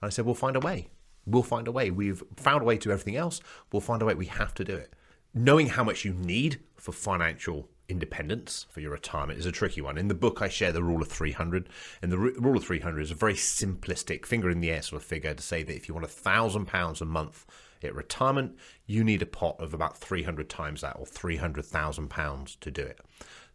And 0.00 0.06
I 0.06 0.08
said, 0.08 0.24
"We'll 0.24 0.34
find 0.34 0.56
a 0.56 0.60
way. 0.60 0.88
We'll 1.26 1.42
find 1.42 1.68
a 1.68 1.72
way. 1.72 1.90
We've 1.90 2.22
found 2.36 2.62
a 2.62 2.64
way 2.64 2.78
to 2.78 2.90
everything 2.90 3.16
else. 3.16 3.40
We'll 3.70 3.80
find 3.80 4.00
a 4.00 4.06
way. 4.06 4.14
We 4.14 4.26
have 4.26 4.54
to 4.54 4.64
do 4.64 4.74
it." 4.74 4.94
Knowing 5.34 5.68
how 5.68 5.84
much 5.84 6.04
you 6.04 6.14
need 6.14 6.60
for 6.76 6.92
financial 6.92 7.68
independence 7.88 8.66
for 8.70 8.80
your 8.80 8.92
retirement 8.92 9.38
is 9.38 9.46
a 9.46 9.52
tricky 9.52 9.80
one. 9.80 9.98
In 9.98 10.08
the 10.08 10.14
book, 10.14 10.40
I 10.40 10.48
share 10.48 10.72
the 10.72 10.82
rule 10.82 11.02
of 11.02 11.08
300. 11.08 11.68
And 12.00 12.10
the 12.10 12.18
rule 12.18 12.56
of 12.56 12.64
300 12.64 13.00
is 13.00 13.10
a 13.10 13.14
very 13.14 13.34
simplistic, 13.34 14.24
finger 14.24 14.50
in 14.50 14.60
the 14.60 14.70
air 14.70 14.82
sort 14.82 15.02
of 15.02 15.06
figure 15.06 15.34
to 15.34 15.42
say 15.42 15.62
that 15.62 15.76
if 15.76 15.86
you 15.86 15.94
want 15.94 16.06
a 16.06 16.08
thousand 16.08 16.66
pounds 16.66 17.00
a 17.00 17.04
month 17.04 17.44
at 17.82 17.94
retirement, 17.94 18.56
you 18.86 19.04
need 19.04 19.22
a 19.22 19.26
pot 19.26 19.60
of 19.60 19.74
about 19.74 19.96
300 19.96 20.48
times 20.48 20.80
that 20.80 20.96
or 20.98 21.06
300,000 21.06 22.08
pounds 22.08 22.56
to 22.60 22.70
do 22.70 22.82
it. 22.82 23.00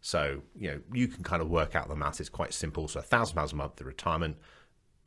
So, 0.00 0.42
you 0.56 0.70
know, 0.70 0.80
you 0.92 1.08
can 1.08 1.22
kind 1.22 1.40
of 1.40 1.48
work 1.48 1.74
out 1.74 1.88
the 1.88 1.96
math. 1.96 2.20
It's 2.20 2.28
quite 2.28 2.52
simple. 2.52 2.88
So, 2.88 3.00
a 3.00 3.02
thousand 3.02 3.36
pounds 3.36 3.52
a 3.52 3.56
month 3.56 3.80
at 3.80 3.86
retirement, 3.86 4.36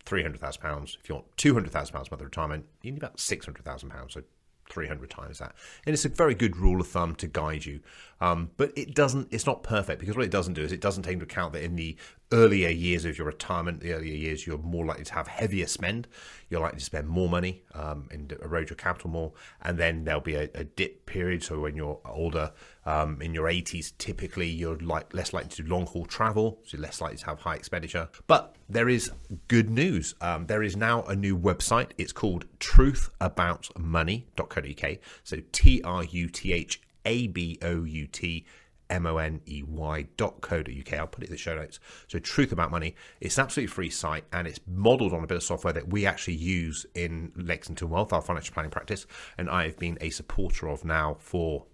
300,000 0.05 0.61
pounds. 0.61 0.97
If 1.01 1.09
you 1.09 1.15
want 1.15 1.37
200,000 1.37 1.93
pounds 1.93 2.07
a 2.07 2.11
month 2.11 2.21
at 2.21 2.25
retirement, 2.25 2.65
you 2.81 2.91
need 2.91 2.97
about 2.97 3.19
600,000 3.19 3.89
pounds. 3.89 4.13
So, 4.13 4.23
300 4.69 5.09
times 5.09 5.39
that. 5.39 5.55
And 5.85 5.93
it's 5.93 6.05
a 6.05 6.09
very 6.09 6.35
good 6.35 6.57
rule 6.57 6.81
of 6.81 6.87
thumb 6.87 7.15
to 7.15 7.27
guide 7.27 7.65
you. 7.65 7.81
Um, 8.21 8.51
but 8.57 8.71
it 8.77 8.95
doesn't, 8.95 9.27
it's 9.31 9.45
not 9.45 9.63
perfect 9.63 9.99
because 9.99 10.15
what 10.15 10.25
it 10.25 10.31
doesn't 10.31 10.53
do 10.53 10.61
is 10.61 10.71
it 10.71 10.81
doesn't 10.81 11.03
take 11.03 11.13
into 11.13 11.25
account 11.25 11.53
that 11.53 11.63
in 11.63 11.75
the 11.75 11.97
earlier 12.31 12.69
years 12.69 13.05
of 13.05 13.17
your 13.17 13.27
retirement, 13.27 13.81
the 13.81 13.93
earlier 13.93 14.13
years, 14.13 14.47
you're 14.47 14.57
more 14.57 14.85
likely 14.85 15.03
to 15.05 15.13
have 15.13 15.27
heavier 15.27 15.67
spend. 15.67 16.07
You're 16.49 16.61
likely 16.61 16.79
to 16.79 16.85
spend 16.85 17.07
more 17.07 17.29
money 17.29 17.63
um, 17.73 18.07
and 18.11 18.31
erode 18.41 18.69
your 18.69 18.77
capital 18.77 19.09
more. 19.09 19.33
And 19.61 19.77
then 19.77 20.05
there'll 20.05 20.21
be 20.21 20.35
a, 20.35 20.49
a 20.55 20.63
dip 20.63 21.05
period. 21.05 21.43
So 21.43 21.59
when 21.59 21.75
you're 21.75 21.99
older, 22.05 22.51
um, 22.85 23.21
in 23.21 23.33
your 23.33 23.47
80s, 23.47 23.93
typically 23.97 24.47
you're 24.47 24.77
like 24.77 25.13
less 25.13 25.33
likely 25.33 25.49
to 25.49 25.63
do 25.63 25.69
long 25.69 25.87
haul 25.87 26.05
travel, 26.05 26.59
so 26.65 26.77
less 26.77 27.01
likely 27.01 27.17
to 27.17 27.25
have 27.25 27.41
high 27.41 27.55
expenditure. 27.55 28.07
But 28.27 28.55
there 28.69 28.87
is 28.89 29.11
good 29.47 29.69
news. 29.69 30.15
Um, 30.21 30.47
there 30.47 30.63
is 30.63 30.75
now 30.75 31.03
a 31.03 31.15
new 31.15 31.37
website. 31.37 31.91
It's 31.97 32.13
called 32.13 32.45
truthaboutmoney.co.uk. 32.59 34.97
So 35.23 35.37
T 35.51 35.81
R 35.83 36.03
U 36.03 36.27
T 36.29 36.53
H 36.53 36.81
A 37.05 37.27
B 37.27 37.59
O 37.61 37.83
U 37.83 38.07
T 38.07 38.45
M-O-N-E-Y 38.89 40.07
dot 40.17 40.41
co 40.41 40.61
dot 40.61 40.75
UK. 40.75 40.93
I'll 40.93 41.07
put 41.07 41.23
it 41.23 41.27
in 41.27 41.31
the 41.31 41.37
show 41.37 41.55
notes. 41.55 41.79
So 42.07 42.19
Truth 42.19 42.51
About 42.51 42.71
Money, 42.71 42.95
it's 43.19 43.37
an 43.37 43.43
absolutely 43.43 43.73
free 43.73 43.89
site 43.89 44.25
and 44.31 44.47
it's 44.47 44.59
modeled 44.67 45.13
on 45.13 45.23
a 45.23 45.27
bit 45.27 45.37
of 45.37 45.43
software 45.43 45.73
that 45.73 45.87
we 45.87 46.05
actually 46.05 46.35
use 46.35 46.85
in 46.93 47.31
Lexington 47.35 47.89
Wealth, 47.89 48.13
our 48.13 48.21
financial 48.21 48.53
planning 48.53 48.71
practice, 48.71 49.07
and 49.37 49.49
I 49.49 49.65
have 49.65 49.77
been 49.77 49.97
a 50.01 50.09
supporter 50.11 50.69
of 50.69 50.85
now 50.85 51.17
for 51.19 51.65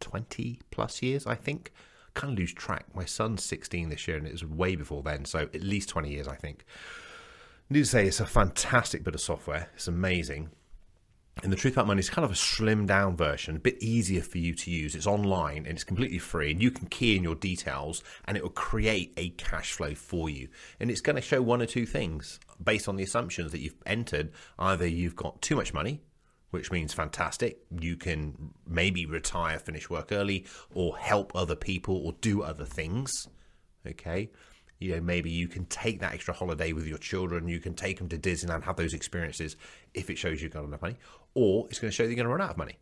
20 0.00 0.60
plus 0.70 1.02
years, 1.02 1.26
I 1.26 1.34
think. 1.34 1.72
Kind 2.14 2.32
of 2.32 2.38
lose 2.38 2.52
track. 2.52 2.86
My 2.94 3.04
son's 3.04 3.44
16 3.44 3.88
this 3.88 4.08
year 4.08 4.16
and 4.16 4.26
it 4.26 4.32
was 4.32 4.44
way 4.44 4.76
before 4.76 5.02
then, 5.02 5.24
so 5.24 5.40
at 5.40 5.62
least 5.62 5.88
20 5.88 6.10
years, 6.10 6.28
I 6.28 6.36
think. 6.36 6.64
Need 7.68 7.80
to 7.80 7.86
say 7.86 8.06
it's 8.06 8.20
a 8.20 8.26
fantastic 8.26 9.02
bit 9.02 9.14
of 9.14 9.20
software. 9.20 9.70
It's 9.74 9.88
amazing. 9.88 10.50
And 11.42 11.52
the 11.52 11.56
Truth 11.56 11.74
About 11.74 11.88
Money 11.88 12.00
is 12.00 12.08
kind 12.08 12.24
of 12.24 12.30
a 12.30 12.34
slimmed 12.34 12.86
down 12.86 13.14
version, 13.14 13.56
a 13.56 13.58
bit 13.58 13.82
easier 13.82 14.22
for 14.22 14.38
you 14.38 14.54
to 14.54 14.70
use. 14.70 14.94
It's 14.94 15.06
online 15.06 15.58
and 15.58 15.68
it's 15.68 15.84
completely 15.84 16.18
free, 16.18 16.50
and 16.50 16.62
you 16.62 16.70
can 16.70 16.86
key 16.88 17.14
in 17.14 17.22
your 17.22 17.34
details 17.34 18.02
and 18.24 18.38
it 18.38 18.42
will 18.42 18.50
create 18.50 19.12
a 19.18 19.30
cash 19.30 19.72
flow 19.72 19.94
for 19.94 20.30
you. 20.30 20.48
And 20.80 20.90
it's 20.90 21.02
going 21.02 21.16
to 21.16 21.22
show 21.22 21.42
one 21.42 21.60
or 21.60 21.66
two 21.66 21.84
things 21.84 22.40
based 22.62 22.88
on 22.88 22.96
the 22.96 23.02
assumptions 23.02 23.52
that 23.52 23.60
you've 23.60 23.74
entered. 23.84 24.32
Either 24.58 24.86
you've 24.86 25.16
got 25.16 25.42
too 25.42 25.56
much 25.56 25.74
money, 25.74 26.00
which 26.50 26.70
means 26.70 26.92
fantastic. 26.92 27.60
You 27.80 27.96
can 27.96 28.52
maybe 28.66 29.06
retire, 29.06 29.58
finish 29.58 29.90
work 29.90 30.12
early, 30.12 30.46
or 30.74 30.96
help 30.96 31.32
other 31.34 31.56
people, 31.56 31.96
or 31.96 32.12
do 32.20 32.42
other 32.42 32.64
things. 32.64 33.28
Okay 33.86 34.30
you 34.78 34.94
know 34.94 35.00
maybe 35.00 35.30
you 35.30 35.48
can 35.48 35.64
take 35.66 36.00
that 36.00 36.12
extra 36.12 36.34
holiday 36.34 36.72
with 36.72 36.86
your 36.86 36.98
children 36.98 37.48
you 37.48 37.60
can 37.60 37.74
take 37.74 37.98
them 37.98 38.08
to 38.08 38.18
disneyland 38.18 38.62
have 38.62 38.76
those 38.76 38.94
experiences 38.94 39.56
if 39.94 40.10
it 40.10 40.18
shows 40.18 40.42
you've 40.42 40.52
got 40.52 40.64
enough 40.64 40.82
money 40.82 40.96
or 41.34 41.66
it's 41.68 41.78
going 41.78 41.90
to 41.90 41.94
show 41.94 42.04
that 42.04 42.10
you're 42.10 42.16
going 42.16 42.26
to 42.26 42.32
run 42.32 42.40
out 42.40 42.50
of 42.50 42.56
money 42.56 42.78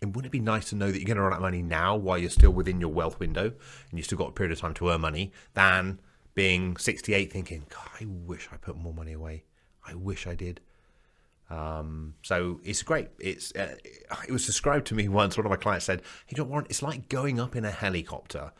and 0.00 0.14
wouldn't 0.14 0.30
it 0.30 0.36
be 0.36 0.40
nice 0.40 0.68
to 0.68 0.74
know 0.74 0.90
that 0.90 0.98
you're 0.98 1.06
going 1.06 1.16
to 1.16 1.22
run 1.22 1.32
out 1.32 1.36
of 1.36 1.42
money 1.42 1.62
now 1.62 1.96
while 1.96 2.18
you're 2.18 2.30
still 2.30 2.50
within 2.50 2.80
your 2.80 2.92
wealth 2.92 3.18
window 3.20 3.44
and 3.44 3.98
you've 3.98 4.04
still 4.04 4.18
got 4.18 4.28
a 4.28 4.32
period 4.32 4.52
of 4.52 4.60
time 4.60 4.74
to 4.74 4.90
earn 4.90 5.00
money 5.00 5.32
than 5.54 6.00
being 6.34 6.76
68 6.76 7.32
thinking 7.32 7.64
god 7.68 7.88
i 8.00 8.06
wish 8.06 8.48
i 8.52 8.56
put 8.56 8.76
more 8.76 8.94
money 8.94 9.12
away 9.12 9.44
i 9.86 9.94
wish 9.94 10.26
i 10.26 10.34
did 10.34 10.60
Um, 11.50 12.14
so 12.22 12.60
it's 12.64 12.82
great. 12.82 13.08
It's 13.18 13.54
uh, 13.54 13.76
it 14.26 14.32
was 14.32 14.46
described 14.46 14.86
to 14.88 14.94
me 14.94 15.08
once. 15.08 15.36
One 15.36 15.46
of 15.46 15.50
my 15.50 15.56
clients 15.56 15.86
said, 15.86 16.02
"Hey, 16.26 16.36
John 16.36 16.48
Warren, 16.48 16.66
it's 16.70 16.82
like 16.82 17.08
going 17.08 17.38
up 17.38 17.56
in 17.56 17.64
a 17.64 17.70
helicopter, 17.70 18.52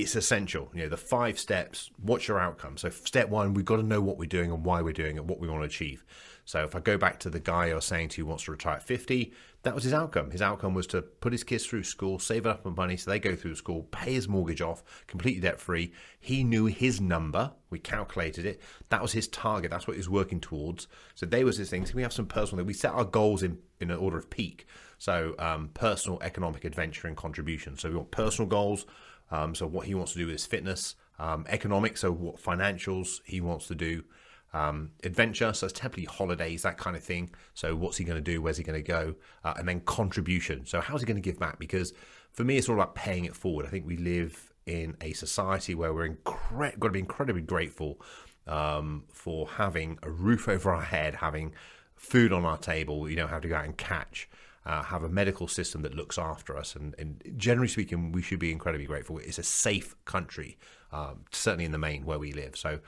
it's 0.01 0.15
essential. 0.15 0.69
You 0.73 0.83
know, 0.83 0.89
the 0.89 0.97
five 0.97 1.39
steps, 1.39 1.89
what's 2.01 2.27
your 2.27 2.39
outcome? 2.39 2.77
So, 2.77 2.89
step 2.89 3.29
one, 3.29 3.53
we've 3.53 3.65
got 3.65 3.77
to 3.77 3.83
know 3.83 4.01
what 4.01 4.17
we're 4.17 4.25
doing 4.25 4.51
and 4.51 4.65
why 4.65 4.81
we're 4.81 4.93
doing 4.93 5.15
it, 5.15 5.25
what 5.25 5.39
we 5.39 5.47
want 5.47 5.61
to 5.61 5.67
achieve. 5.67 6.03
So, 6.43 6.63
if 6.63 6.75
I 6.75 6.79
go 6.79 6.97
back 6.97 7.19
to 7.21 7.29
the 7.29 7.39
guy 7.39 7.69
I 7.69 7.73
was 7.73 7.85
saying 7.85 8.09
to 8.09 8.21
who 8.21 8.27
wants 8.27 8.43
to 8.45 8.51
retire 8.51 8.75
at 8.75 8.83
50, 8.83 9.33
that 9.63 9.73
was 9.73 9.83
his 9.83 9.93
outcome. 9.93 10.31
His 10.31 10.41
outcome 10.41 10.73
was 10.73 10.85
to 10.87 11.01
put 11.01 11.31
his 11.31 11.43
kids 11.43 11.65
through 11.65 11.83
school, 11.83 12.19
save 12.19 12.45
up 12.45 12.65
money 12.65 12.97
so 12.97 13.09
they 13.09 13.19
go 13.19 13.35
through 13.35 13.55
school, 13.55 13.83
pay 13.83 14.13
his 14.13 14.27
mortgage 14.27 14.61
off, 14.61 14.83
completely 15.07 15.41
debt 15.41 15.59
free. 15.59 15.93
He 16.19 16.43
knew 16.43 16.65
his 16.65 16.99
number. 16.99 17.51
We 17.69 17.79
calculated 17.79 18.45
it. 18.45 18.61
That 18.89 19.01
was 19.01 19.13
his 19.13 19.27
target. 19.27 19.71
That's 19.71 19.87
what 19.87 19.95
he 19.95 19.99
was 19.99 20.09
working 20.09 20.39
towards. 20.39 20.87
So, 21.15 21.25
they 21.25 21.43
was 21.43 21.57
his 21.57 21.69
things. 21.69 21.89
So 21.89 21.95
we 21.95 22.03
have 22.03 22.13
some 22.13 22.27
personal, 22.27 22.65
we 22.65 22.73
set 22.73 22.91
our 22.91 23.05
goals 23.05 23.43
in, 23.43 23.57
in 23.79 23.91
an 23.91 23.97
order 23.97 24.17
of 24.17 24.29
peak. 24.29 24.67
So, 24.97 25.35
um, 25.39 25.69
personal, 25.73 26.19
economic, 26.21 26.65
adventure, 26.65 27.07
and 27.07 27.15
contribution. 27.15 27.77
So, 27.77 27.89
we 27.89 27.95
want 27.95 28.11
personal 28.11 28.49
goals 28.49 28.85
um, 29.31 29.55
so 29.55 29.67
what 29.67 29.87
he 29.87 29.95
wants 29.95 30.13
to 30.13 30.19
do 30.19 30.27
his 30.27 30.45
fitness, 30.45 30.95
um, 31.19 31.45
economics, 31.49 32.01
so 32.01 32.11
what 32.11 32.37
financials 32.37 33.21
he 33.25 33.41
wants 33.41 33.67
to 33.67 33.75
do, 33.75 34.03
um, 34.53 34.91
adventure, 35.03 35.53
so 35.53 35.67
it's 35.67 35.77
temporary 35.77 36.05
holidays, 36.05 36.61
that 36.61 36.77
kind 36.77 36.95
of 36.95 37.03
thing. 37.03 37.29
So 37.53 37.75
what's 37.75 37.97
he 37.97 38.05
going 38.05 38.23
to 38.23 38.31
do? 38.31 38.41
Where's 38.41 38.57
he 38.57 38.63
going 38.63 38.81
to 38.81 38.87
go? 38.87 39.15
Uh, 39.43 39.53
and 39.57 39.67
then 39.67 39.81
contribution. 39.81 40.65
So 40.65 40.79
how's 40.79 41.01
he 41.01 41.05
going 41.05 41.17
to 41.17 41.21
give 41.21 41.39
back? 41.39 41.59
Because 41.59 41.93
for 42.31 42.43
me, 42.43 42.57
it's 42.57 42.69
all 42.69 42.75
about 42.75 42.95
paying 42.95 43.25
it 43.25 43.35
forward. 43.35 43.65
I 43.65 43.69
think 43.69 43.85
we 43.85 43.97
live 43.97 44.53
in 44.65 44.95
a 45.01 45.13
society 45.13 45.75
where 45.75 45.93
we're 45.93 46.09
incre- 46.09 46.79
got 46.79 46.87
to 46.87 46.93
be 46.93 46.99
incredibly 46.99 47.41
grateful 47.41 47.99
um, 48.47 49.03
for 49.11 49.47
having 49.47 49.99
a 50.03 50.09
roof 50.09 50.47
over 50.49 50.73
our 50.73 50.81
head, 50.81 51.15
having 51.15 51.53
food 51.95 52.31
on 52.31 52.45
our 52.45 52.57
table. 52.57 53.09
You 53.09 53.17
know 53.17 53.27
how 53.27 53.39
to 53.39 53.47
go 53.47 53.55
out 53.55 53.65
and 53.65 53.77
catch 53.77 54.29
uh, 54.65 54.83
have 54.83 55.03
a 55.03 55.09
medical 55.09 55.47
system 55.47 55.81
that 55.83 55.93
looks 55.93 56.17
after 56.17 56.57
us. 56.57 56.75
And, 56.75 56.95
and, 56.97 57.21
generally 57.37 57.67
speaking, 57.67 58.11
we 58.11 58.21
should 58.21 58.39
be 58.39 58.51
incredibly 58.51 58.87
grateful. 58.87 59.19
It's 59.19 59.37
a 59.37 59.43
safe 59.43 59.95
country, 60.05 60.57
um, 60.91 61.25
certainly 61.31 61.65
in 61.65 61.71
the 61.71 61.77
main 61.77 62.05
where 62.05 62.19
we 62.19 62.33
live. 62.33 62.57
So 62.57 62.79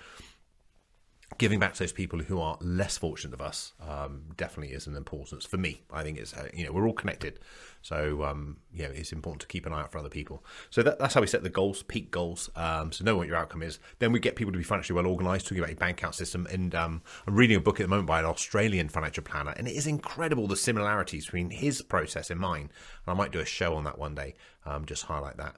giving 1.38 1.60
back 1.60 1.74
to 1.74 1.80
those 1.80 1.92
people 1.92 2.20
who 2.20 2.40
are 2.40 2.58
less 2.62 2.98
fortunate 2.98 3.34
of 3.34 3.42
us 3.42 3.74
um, 3.88 4.24
definitely 4.38 4.74
is 4.74 4.88
an 4.88 4.96
importance 4.96 5.46
for 5.46 5.58
me. 5.58 5.82
I 5.92 6.04
think 6.04 6.18
it's 6.18 6.34
uh, 6.34 6.50
you 6.54 6.66
know 6.66 6.72
we're 6.72 6.88
all 6.88 6.94
connected, 6.94 7.40
so 7.82 8.24
um, 8.24 8.58
yeah, 8.74 8.88
it's 8.88 9.12
important 9.12 9.42
to 9.42 9.48
keep 9.48 9.66
an 9.66 9.74
eye 9.74 9.82
out 9.82 9.92
for 9.92 9.98
other 9.98 10.10
people. 10.10 10.44
So 10.70 10.82
that, 10.84 11.00
that's 11.00 11.14
how 11.14 11.22
we 11.22 11.28
set 11.28 11.44
the 11.44 11.50
goals, 11.50 11.84
peak 11.84 12.12
goals. 12.12 12.50
Um, 12.56 12.92
so 12.92 13.04
know 13.04 13.18
what 13.18 13.28
your 13.28 13.36
outcome 13.36 13.62
is. 13.62 13.80
Then 14.00 14.12
we 14.12 14.20
get 14.20 14.36
people 14.36 14.54
to 14.54 14.58
be 14.58 14.64
financially 14.64 14.96
well 14.96 15.12
organised, 15.12 15.46
talking 15.46 15.60
about 15.60 15.70
your 15.70 15.78
bank 15.78 16.00
account 16.00 16.16
system. 16.16 16.48
And 16.52 16.74
um, 16.74 17.02
I'm 17.28 17.36
reading 17.36 17.58
a 17.58 17.62
book 17.62 17.80
at 17.80 17.84
the 17.84 17.90
moment 17.90 18.08
by 18.08 18.20
an 18.20 18.26
Australian 18.26 18.90
financial 18.90 19.24
planner, 19.24 19.54
and 19.58 19.68
it 19.68 19.76
is 19.76 19.86
incredible 19.86 20.48
the 20.48 20.56
similarities 20.56 21.26
between 21.26 21.50
his 21.50 21.82
process 21.82 22.32
and 22.32 22.40
mine. 22.40 22.72
And 23.06 23.08
I 23.08 23.14
might 23.14 23.32
do 23.32 23.40
a 23.40 23.46
show 23.46 23.76
on 23.76 23.84
that 23.84 24.00
one 24.00 24.16
day, 24.16 24.36
um, 24.66 24.86
just 24.86 25.04
highlight 25.04 25.38
that. 25.38 25.58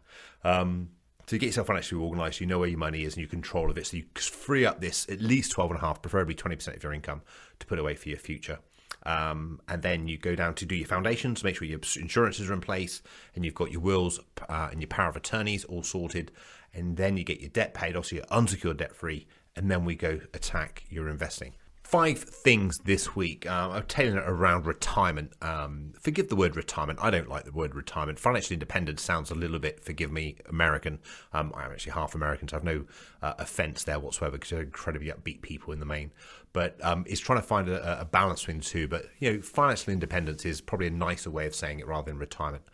Um, 1.30 1.36
to 1.36 1.38
get 1.38 1.48
yourself 1.48 1.68
financially 1.68 2.02
organized, 2.02 2.40
you 2.40 2.48
know 2.48 2.60
where 2.60 2.68
your 2.68 2.80
money 2.80 3.04
is 3.04 3.14
and 3.14 3.22
you 3.22 3.28
control 3.28 3.70
of 3.70 3.78
it. 3.78 3.88
So 3.88 3.98
you 3.98 4.06
free 4.16 4.66
up 4.66 4.82
this 4.82 5.08
at 5.10 5.22
least 5.22 5.52
12 5.52 5.72
and 5.72 5.78
a 5.78 5.82
half, 5.82 6.02
preferably 6.02 6.36
20% 6.36 6.76
of 6.76 6.84
your 6.84 6.94
income 6.94 7.22
to 7.60 7.68
put 7.68 7.80
away 7.80 7.96
for 7.96 8.10
your 8.10 8.18
future. 8.18 8.60
Um, 9.04 9.62
and 9.68 9.82
then 9.82 10.08
you 10.08 10.18
go 10.18 10.36
down 10.36 10.56
to 10.56 10.66
do 10.66 10.76
your 10.76 10.88
foundations, 10.88 11.44
make 11.44 11.56
sure 11.56 11.68
your 11.68 11.80
insurances 11.98 12.50
are 12.50 12.54
in 12.54 12.62
place 12.62 13.02
and 13.36 13.46
you've 13.46 13.54
got 13.54 13.72
your 13.72 13.82
wills 13.82 14.20
uh, 14.50 14.70
and 14.72 14.82
your 14.82 14.88
power 14.88 15.10
of 15.10 15.16
attorneys 15.16 15.64
all 15.66 15.84
sorted. 15.84 16.32
And 16.74 16.98
then 16.98 17.16
you 17.16 17.24
get 17.24 17.40
your 17.40 17.50
debt 17.50 17.74
paid 17.74 17.96
off, 17.96 18.08
so 18.08 18.18
you're 18.18 18.26
unsecured 18.30 18.78
debt 18.78 18.96
free. 18.96 19.28
And 19.56 19.72
then 19.72 19.86
we 19.86 19.96
go 19.96 20.20
attack 20.34 20.84
your 20.90 21.10
investing 21.10 21.54
five 21.90 22.20
things 22.20 22.78
this 22.80 23.16
week. 23.16 23.50
Um, 23.50 23.72
I'm 23.72 23.84
tailoring 23.84 24.20
it 24.20 24.30
around 24.30 24.68
retirement. 24.68 25.34
Um, 25.42 25.94
forgive 26.00 26.30
the 26.30 26.36
word 26.36 26.56
retirement. 26.56 27.00
I 27.02 27.10
don't 27.10 27.28
like 27.28 27.46
the 27.46 27.52
word 27.52 27.74
retirement. 27.74 28.20
Financial 28.20 28.54
independence 28.54 29.02
sounds 29.02 29.32
a 29.32 29.36
little 29.36 29.58
bit, 29.58 29.84
forgive 29.84 30.12
me, 30.12 30.36
American. 30.48 31.00
Um, 31.34 31.52
I'm 31.56 31.72
actually 31.72 31.94
half 31.94 32.14
American, 32.14 32.48
so 32.48 32.58
I 32.58 32.60
have 32.60 32.64
no 32.64 32.86
uh, 33.24 33.34
offense 33.40 33.86
there 33.86 34.00
whatsoever 34.00 34.34
because 34.34 34.52
they're 34.52 34.62
incredibly 34.62 35.08
upbeat 35.08 35.42
people 35.42 35.74
in 35.74 35.80
the 35.80 35.86
main. 35.88 36.12
But 36.54 36.78
um, 36.86 37.06
it's 37.08 37.20
trying 37.20 37.40
to 37.40 37.48
find 37.48 37.68
a, 37.68 38.02
a, 38.02 38.06
balance 38.06 38.42
between 38.42 38.60
the 38.60 38.66
two. 38.66 38.88
But, 38.88 39.06
you 39.18 39.34
know, 39.34 39.42
financial 39.42 39.92
independence 39.92 40.46
is 40.46 40.62
probably 40.62 40.88
a 40.88 40.92
nicer 40.92 41.32
way 41.32 41.48
of 41.48 41.56
saying 41.56 41.80
it 41.80 41.88
rather 41.88 42.12
than 42.12 42.20
retirement. 42.20 42.66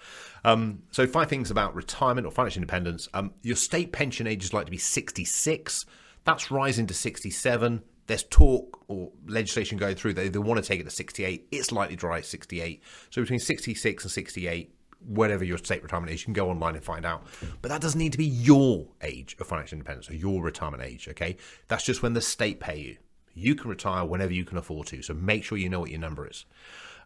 Um, 0.44 0.84
so, 0.92 1.08
five 1.08 1.30
things 1.30 1.52
about 1.52 1.74
retirement 1.74 2.28
or 2.28 2.32
financial 2.32 2.60
independence. 2.60 3.08
Um, 3.14 3.32
your 3.44 3.56
state 3.56 3.94
pension 3.94 4.28
age 4.28 4.44
is 4.44 4.54
likely 4.54 4.66
to 4.66 4.72
be 4.72 4.78
66. 4.78 5.86
That's 6.26 6.52
rising 6.52 6.88
to 6.88 6.94
67 6.94 7.82
there's 8.08 8.24
talk 8.24 8.84
or 8.88 9.12
legislation 9.28 9.78
going 9.78 9.96
through 9.96 10.14
that 10.14 10.34
they 10.34 10.40
want 10.40 10.62
to 10.62 10.68
take 10.68 10.80
it 10.80 10.84
to 10.84 10.90
68. 10.90 11.48
It's 11.52 11.72
likely 11.72 11.96
to 11.98 12.08
rise 12.08 12.28
68. 12.28 12.82
So 13.10 13.22
between 13.22 13.40
66 13.40 14.04
and 14.04 14.12
68, 14.12 14.76
whatever 15.06 15.44
your 15.44 15.58
state 15.58 15.84
retirement 15.84 16.12
age, 16.12 16.22
you 16.22 16.26
can 16.26 16.34
go 16.34 16.50
online 16.50 16.76
and 16.76 16.84
find 16.84 17.06
out. 17.06 17.26
But 17.62 17.70
that 17.70 17.82
doesn't 17.82 18.00
need 18.00 18.12
to 18.12 18.18
be 18.18 18.26
your 18.26 18.88
age 19.02 19.36
of 19.40 19.48
financial 19.48 19.76
independence 19.76 20.10
or 20.10 20.16
your 20.16 20.42
retirement 20.44 20.84
age, 20.84 21.08
okay? 21.10 21.38
That's 21.68 21.84
just 21.84 22.04
when 22.04 22.14
the 22.14 22.22
state 22.22 22.60
pay 22.60 22.80
you. 22.80 22.98
You 23.34 23.56
can 23.56 23.70
retire 23.70 24.06
whenever 24.06 24.34
you 24.34 24.46
can 24.46 24.58
afford 24.58 24.88
to. 24.88 25.02
So 25.02 25.14
make 25.14 25.44
sure 25.44 25.58
you 25.58 25.70
know 25.70 25.80
what 25.80 25.92
your 25.92 26.00
number 26.00 26.28
is. 26.28 26.46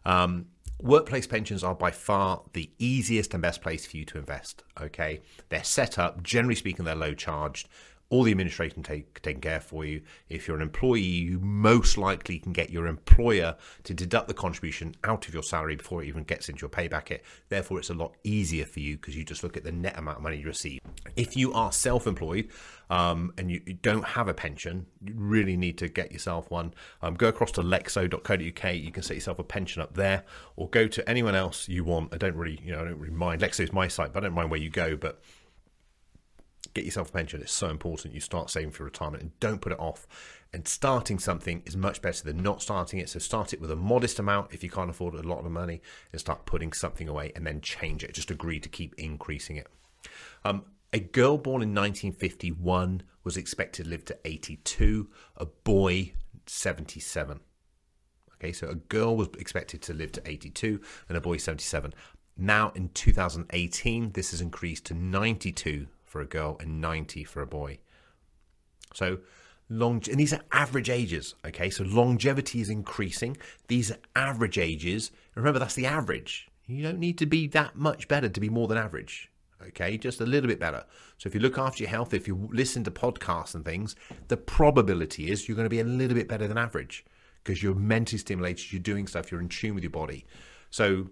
Um, 0.04 0.46
workplace 0.80 1.26
pensions 1.26 1.64
are 1.64 1.74
by 1.74 1.90
far 1.90 2.42
the 2.52 2.70
easiest 2.78 3.34
and 3.34 3.42
best 3.42 3.62
place 3.62 3.86
for 3.86 3.96
you 3.96 4.04
to 4.06 4.18
invest, 4.18 4.62
okay? 4.80 5.20
They're 5.48 5.64
set 5.64 5.98
up, 5.98 6.22
generally 6.22 6.54
speaking, 6.54 6.84
they're 6.84 6.94
low 6.94 7.14
charged 7.14 7.68
all 8.10 8.24
the 8.24 8.32
administration 8.32 8.82
take, 8.82 9.22
taken 9.22 9.40
care 9.40 9.60
for 9.60 9.84
you. 9.84 10.02
If 10.28 10.46
you're 10.46 10.56
an 10.56 10.62
employee, 10.62 11.00
you 11.00 11.38
most 11.38 11.96
likely 11.96 12.40
can 12.40 12.52
get 12.52 12.68
your 12.68 12.88
employer 12.88 13.56
to 13.84 13.94
deduct 13.94 14.26
the 14.26 14.34
contribution 14.34 14.96
out 15.04 15.28
of 15.28 15.34
your 15.34 15.44
salary 15.44 15.76
before 15.76 16.02
it 16.02 16.08
even 16.08 16.24
gets 16.24 16.48
into 16.48 16.62
your 16.62 16.70
pay 16.70 16.88
bucket. 16.88 17.24
Therefore, 17.48 17.78
it's 17.78 17.88
a 17.88 17.94
lot 17.94 18.16
easier 18.24 18.66
for 18.66 18.80
you 18.80 18.96
because 18.96 19.16
you 19.16 19.24
just 19.24 19.44
look 19.44 19.56
at 19.56 19.62
the 19.62 19.70
net 19.70 19.96
amount 19.96 20.18
of 20.18 20.22
money 20.24 20.38
you 20.38 20.46
receive. 20.46 20.80
If 21.14 21.36
you 21.36 21.52
are 21.52 21.70
self 21.70 22.08
employed 22.08 22.48
um, 22.90 23.32
and 23.38 23.48
you, 23.48 23.62
you, 23.64 23.74
don't 23.74 24.04
have 24.04 24.26
a 24.26 24.34
pension, 24.34 24.86
you 25.00 25.14
really 25.16 25.56
need 25.56 25.78
to 25.78 25.88
get 25.88 26.10
yourself 26.10 26.50
one. 26.50 26.74
Um, 27.02 27.14
go 27.14 27.28
across 27.28 27.52
to 27.52 27.62
lexo.co.uk, 27.62 28.74
you 28.74 28.90
can 28.90 29.02
set 29.04 29.14
yourself 29.14 29.38
a 29.38 29.44
pension 29.44 29.80
up 29.80 29.94
there, 29.94 30.24
or 30.56 30.68
go 30.68 30.88
to 30.88 31.08
anyone 31.08 31.36
else 31.36 31.68
you 31.68 31.84
want. 31.84 32.12
I 32.12 32.16
don't 32.16 32.34
really, 32.34 32.58
you 32.60 32.72
know, 32.72 32.80
I 32.80 32.84
don't 32.86 32.98
really 32.98 33.14
mind. 33.14 33.40
Lexo 33.40 33.60
is 33.60 33.72
my 33.72 33.86
site, 33.86 34.12
but 34.12 34.24
I 34.24 34.26
don't 34.26 34.34
mind 34.34 34.50
where 34.50 34.58
you 34.58 34.70
go. 34.70 34.96
But 34.96 35.22
get 36.74 36.84
yourself 36.84 37.10
a 37.10 37.12
pension. 37.12 37.40
It's 37.40 37.52
so 37.52 37.68
important. 37.68 38.14
You 38.14 38.20
start 38.20 38.50
saving 38.50 38.72
for 38.72 38.84
retirement 38.84 39.22
and 39.22 39.40
don't 39.40 39.60
put 39.60 39.72
it 39.72 39.80
off. 39.80 40.06
And 40.52 40.66
starting 40.66 41.18
something 41.18 41.62
is 41.64 41.76
much 41.76 42.02
better 42.02 42.24
than 42.24 42.42
not 42.42 42.62
starting 42.62 42.98
it. 42.98 43.08
So 43.08 43.18
start 43.18 43.52
it 43.52 43.60
with 43.60 43.70
a 43.70 43.76
modest 43.76 44.18
amount 44.18 44.52
if 44.52 44.62
you 44.64 44.70
can't 44.70 44.90
afford 44.90 45.14
a 45.14 45.22
lot 45.22 45.44
of 45.44 45.50
money 45.50 45.80
and 46.12 46.20
start 46.20 46.46
putting 46.46 46.72
something 46.72 47.08
away 47.08 47.32
and 47.34 47.46
then 47.46 47.60
change 47.60 48.04
it. 48.04 48.14
Just 48.14 48.30
agree 48.30 48.60
to 48.60 48.68
keep 48.68 48.94
increasing 48.98 49.56
it. 49.56 49.68
Um, 50.44 50.64
a 50.92 50.98
girl 50.98 51.38
born 51.38 51.62
in 51.62 51.74
1951 51.74 53.02
was 53.22 53.36
expected 53.36 53.84
to 53.84 53.90
live 53.90 54.04
to 54.06 54.18
82, 54.24 55.08
a 55.36 55.46
boy 55.46 56.12
77. 56.46 57.40
Okay, 58.34 58.52
so 58.52 58.68
a 58.68 58.74
girl 58.74 59.16
was 59.16 59.28
expected 59.38 59.82
to 59.82 59.92
live 59.92 60.12
to 60.12 60.22
82 60.24 60.80
and 61.08 61.16
a 61.16 61.20
boy 61.20 61.36
77. 61.36 61.94
Now 62.36 62.72
in 62.74 62.88
2018, 62.88 64.12
this 64.12 64.30
has 64.30 64.40
increased 64.40 64.86
to 64.86 64.94
92 64.94 65.86
for 66.10 66.20
a 66.20 66.26
girl 66.26 66.56
and 66.58 66.80
90 66.80 67.22
for 67.22 67.40
a 67.40 67.46
boy. 67.46 67.78
So 68.94 69.18
long, 69.68 70.02
and 70.10 70.18
these 70.18 70.32
are 70.32 70.40
average 70.50 70.90
ages. 70.90 71.36
Okay, 71.46 71.70
so 71.70 71.84
longevity 71.84 72.60
is 72.60 72.68
increasing. 72.68 73.36
These 73.68 73.92
are 73.92 73.98
average 74.16 74.58
ages. 74.58 75.12
Remember, 75.36 75.60
that's 75.60 75.76
the 75.76 75.86
average. 75.86 76.48
You 76.66 76.82
don't 76.82 76.98
need 76.98 77.16
to 77.18 77.26
be 77.26 77.46
that 77.48 77.76
much 77.76 78.08
better 78.08 78.28
to 78.28 78.40
be 78.40 78.48
more 78.48 78.66
than 78.66 78.76
average. 78.76 79.30
Okay, 79.68 79.96
just 79.96 80.20
a 80.20 80.26
little 80.26 80.48
bit 80.48 80.58
better. 80.58 80.84
So 81.18 81.28
if 81.28 81.34
you 81.34 81.40
look 81.40 81.58
after 81.58 81.84
your 81.84 81.90
health, 81.90 82.12
if 82.12 82.26
you 82.26 82.48
listen 82.52 82.82
to 82.84 82.90
podcasts 82.90 83.54
and 83.54 83.64
things, 83.64 83.94
the 84.26 84.36
probability 84.36 85.30
is 85.30 85.46
you're 85.46 85.56
going 85.56 85.66
to 85.66 85.70
be 85.70 85.80
a 85.80 85.84
little 85.84 86.16
bit 86.16 86.28
better 86.28 86.48
than 86.48 86.58
average 86.58 87.04
because 87.44 87.62
you're 87.62 87.74
mentally 87.76 88.18
stimulated, 88.18 88.72
you're 88.72 88.82
doing 88.82 89.06
stuff, 89.06 89.30
you're 89.30 89.40
in 89.40 89.48
tune 89.48 89.76
with 89.76 89.84
your 89.84 89.90
body. 89.90 90.26
So 90.70 91.10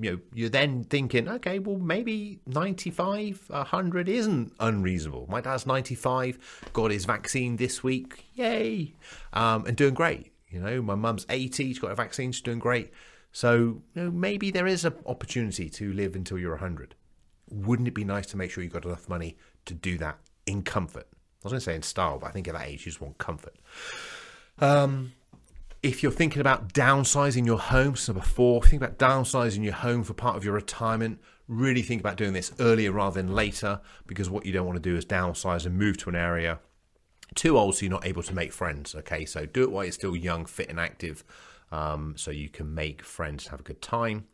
you 0.00 0.12
know, 0.12 0.18
you're 0.32 0.48
then 0.48 0.84
thinking, 0.84 1.28
okay, 1.28 1.58
well, 1.58 1.78
maybe 1.78 2.40
95, 2.46 3.44
100 3.48 4.08
isn't 4.08 4.52
unreasonable. 4.60 5.26
My 5.28 5.40
dad's 5.40 5.66
95, 5.66 6.70
got 6.72 6.90
his 6.90 7.04
vaccine 7.04 7.56
this 7.56 7.82
week, 7.82 8.26
yay, 8.34 8.94
um, 9.32 9.66
and 9.66 9.76
doing 9.76 9.94
great. 9.94 10.32
You 10.48 10.60
know, 10.60 10.82
my 10.82 10.94
mum's 10.94 11.26
80, 11.28 11.64
she's 11.64 11.78
got 11.78 11.90
a 11.90 11.94
vaccine, 11.94 12.32
she's 12.32 12.42
doing 12.42 12.58
great. 12.58 12.92
So, 13.32 13.54
you 13.56 13.82
know, 13.94 14.10
maybe 14.10 14.50
there 14.50 14.66
is 14.66 14.84
an 14.84 14.94
opportunity 15.06 15.68
to 15.70 15.92
live 15.92 16.14
until 16.14 16.38
you're 16.38 16.52
100. 16.52 16.94
Wouldn't 17.50 17.88
it 17.88 17.94
be 17.94 18.04
nice 18.04 18.26
to 18.26 18.36
make 18.36 18.50
sure 18.50 18.62
you've 18.62 18.72
got 18.72 18.84
enough 18.84 19.08
money 19.08 19.36
to 19.66 19.74
do 19.74 19.98
that 19.98 20.18
in 20.46 20.62
comfort? 20.62 21.08
I 21.12 21.48
was 21.48 21.52
going 21.52 21.60
to 21.60 21.64
say 21.64 21.74
in 21.74 21.82
style, 21.82 22.18
but 22.18 22.28
I 22.28 22.30
think 22.30 22.48
at 22.48 22.54
that 22.54 22.66
age 22.66 22.86
you 22.86 22.92
just 22.92 23.00
want 23.00 23.18
comfort. 23.18 23.56
Um, 24.60 25.12
if 25.84 26.02
you're 26.02 26.10
thinking 26.10 26.40
about 26.40 26.72
downsizing 26.72 27.44
your 27.44 27.58
home, 27.58 27.94
so 27.94 28.14
number 28.14 28.26
four, 28.26 28.62
think 28.62 28.82
about 28.82 28.98
downsizing 28.98 29.62
your 29.62 29.74
home 29.74 30.02
for 30.02 30.14
part 30.14 30.34
of 30.34 30.42
your 30.42 30.54
retirement. 30.54 31.20
Really 31.46 31.82
think 31.82 32.00
about 32.00 32.16
doing 32.16 32.32
this 32.32 32.52
earlier 32.58 32.90
rather 32.90 33.20
than 33.20 33.34
later 33.34 33.82
because 34.06 34.30
what 34.30 34.46
you 34.46 34.52
don't 34.52 34.64
want 34.64 34.82
to 34.82 34.90
do 34.90 34.96
is 34.96 35.04
downsize 35.04 35.66
and 35.66 35.76
move 35.76 35.98
to 35.98 36.08
an 36.08 36.16
area 36.16 36.58
too 37.34 37.58
old 37.58 37.74
so 37.74 37.82
you're 37.82 37.90
not 37.90 38.06
able 38.06 38.22
to 38.22 38.34
make 38.34 38.50
friends. 38.50 38.94
Okay, 38.94 39.26
so 39.26 39.44
do 39.44 39.62
it 39.62 39.70
while 39.70 39.84
you're 39.84 39.92
still 39.92 40.16
young, 40.16 40.46
fit, 40.46 40.70
and 40.70 40.80
active 40.80 41.22
um, 41.70 42.14
so 42.16 42.30
you 42.30 42.48
can 42.48 42.74
make 42.74 43.02
friends, 43.02 43.48
have 43.48 43.60
a 43.60 43.64
good 43.64 43.82
time. 43.82 44.24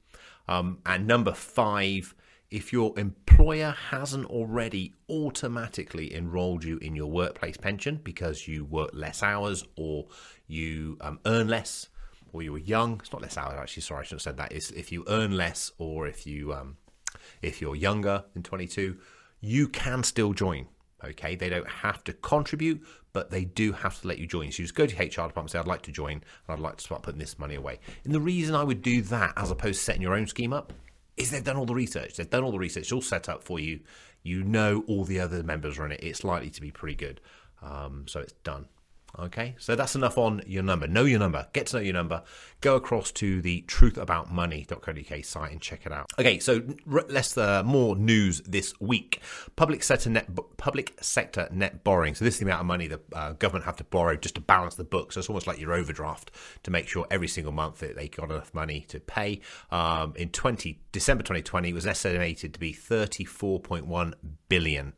Um, 0.47 0.78
and 0.87 1.04
number 1.04 1.33
five, 1.33 2.14
if 2.50 2.73
your 2.73 2.99
employer 2.99 3.75
hasn't 3.90 4.26
already 4.26 4.95
automatically 5.09 6.14
enrolled 6.14 6.64
you 6.64 6.78
in 6.78 6.97
your 6.97 7.07
workplace 7.07 7.57
pension 7.57 8.00
because 8.02 8.49
you 8.49 8.64
work 8.64 8.90
less 8.92 9.23
hours 9.23 9.64
or 9.76 10.07
you 10.49 10.99
um, 11.00 11.21
earn 11.26 11.47
less 11.47 11.88
or 12.33 12.42
you 12.42 12.52
were 12.52 12.59
young, 12.59 12.99
it's 13.00 13.12
not 13.12 13.23
less 13.23 13.37
hours 13.37 13.54
actually. 13.59 13.83
Sorry, 13.83 14.00
I 14.00 14.02
shouldn't 14.02 14.23
have 14.23 14.37
said 14.37 14.37
that. 14.38 14.52
If 14.52 14.90
you 14.90 15.04
earn 15.09 15.37
less 15.37 15.71
or 15.78 16.09
if 16.09 16.26
you 16.26 16.52
um, 16.52 16.76
if 17.40 17.61
you're 17.61 17.76
younger 17.76 18.25
than 18.35 18.42
22, 18.42 18.97
you 19.40 19.69
can 19.69 20.02
still 20.02 20.33
join. 20.33 20.66
Okay, 21.02 21.35
they 21.35 21.49
don't 21.49 21.69
have 21.69 22.04
to 22.04 22.12
contribute, 22.12 22.85
but 23.12 23.30
they 23.30 23.45
do 23.45 23.73
have 23.73 24.00
to 24.02 24.09
let 24.09 24.19
you 24.19 24.26
join. 24.26 24.52
So 24.52 24.61
you 24.61 24.64
just 24.64 24.75
go 24.75 24.87
to 24.87 24.95
HR 24.95 25.28
department 25.28 25.37
and 25.38 25.50
say, 25.50 25.59
I'd 25.59 25.66
like 25.66 25.83
to 25.83 25.92
join 25.92 26.12
and 26.12 26.23
I'd 26.49 26.59
like 26.59 26.76
to 26.76 26.85
start 26.85 27.02
putting 27.02 27.19
this 27.19 27.38
money 27.38 27.54
away. 27.54 27.80
And 28.04 28.12
the 28.12 28.21
reason 28.21 28.54
I 28.54 28.64
would 28.64 28.83
do 28.83 29.00
that 29.02 29.33
as 29.37 29.50
opposed 29.50 29.78
to 29.78 29.85
setting 29.85 30.02
your 30.02 30.14
own 30.14 30.26
scheme 30.26 30.52
up 30.52 30.75
is 31.20 31.30
they've 31.30 31.44
done 31.44 31.56
all 31.56 31.66
the 31.66 31.74
research. 31.74 32.16
They've 32.16 32.28
done 32.28 32.42
all 32.42 32.52
the 32.52 32.58
research, 32.58 32.84
it's 32.84 32.92
all 32.92 33.02
set 33.02 33.28
up 33.28 33.42
for 33.42 33.58
you. 33.58 33.80
You 34.22 34.42
know 34.42 34.84
all 34.86 35.04
the 35.04 35.20
other 35.20 35.42
members 35.42 35.78
are 35.78 35.86
in 35.86 35.92
it. 35.92 36.00
It's 36.02 36.24
likely 36.24 36.50
to 36.50 36.60
be 36.60 36.70
pretty 36.70 36.94
good. 36.94 37.20
Um, 37.62 38.04
so 38.06 38.20
it's 38.20 38.32
done. 38.44 38.66
Okay, 39.19 39.57
so 39.59 39.75
that's 39.75 39.95
enough 39.95 40.17
on 40.19 40.43
your 40.47 40.62
number. 40.62 40.87
Know 40.87 41.05
your 41.05 41.19
number. 41.19 41.49
Get 41.52 41.67
to 41.69 41.76
know 41.76 41.83
your 41.83 41.95
number. 41.95 42.23
Go 42.61 42.76
across 42.76 43.11
to 43.12 43.40
the 43.43 43.62
truthaboutmoney.co.uk 43.62 45.25
site 45.25 45.52
and 45.52 45.61
check 45.61 45.85
it 45.85 45.93
out. 45.93 46.11
Okay, 46.19 46.38
so 46.38 46.62
less 46.87 47.37
uh, 47.37 47.62
more 47.64 47.97
news 47.97 48.40
this 48.43 48.73
week. 48.81 49.21
Public 49.57 49.83
sector 49.83 50.11
net 50.11 50.29
public 50.57 50.97
sector 51.00 51.49
net 51.50 51.83
borrowing. 51.83 52.14
So 52.14 52.25
this 52.25 52.35
is 52.35 52.40
the 52.40 52.47
amount 52.47 52.61
of 52.61 52.67
money 52.67 52.87
the 52.87 53.00
uh, 53.12 53.33
government 53.33 53.64
have 53.64 53.76
to 53.76 53.85
borrow 53.85 54.17
just 54.17 54.37
to 54.37 54.40
balance 54.40 54.76
the 54.76 54.85
books. 54.85 55.14
So 55.14 55.21
it's 55.21 55.29
almost 55.29 55.47
like 55.47 55.59
your 55.59 55.73
overdraft 55.73 56.31
to 56.62 56.71
make 56.71 56.87
sure 56.88 57.07
every 57.11 57.29
single 57.29 57.52
month 57.52 57.81
that 57.81 57.97
they 57.97 58.09
got 58.09 58.31
enough 58.31 58.55
money 58.55 58.85
to 58.88 59.00
pay. 59.00 59.40
Um, 59.71 60.14
in 60.17 60.31
20 60.31 60.81
December 60.93 61.23
2020 61.23 61.73
was 61.73 61.87
estimated 61.87 62.55
to 62.55 62.61
be 62.61 62.73
34.1 62.73 64.14
billion. 64.49 64.95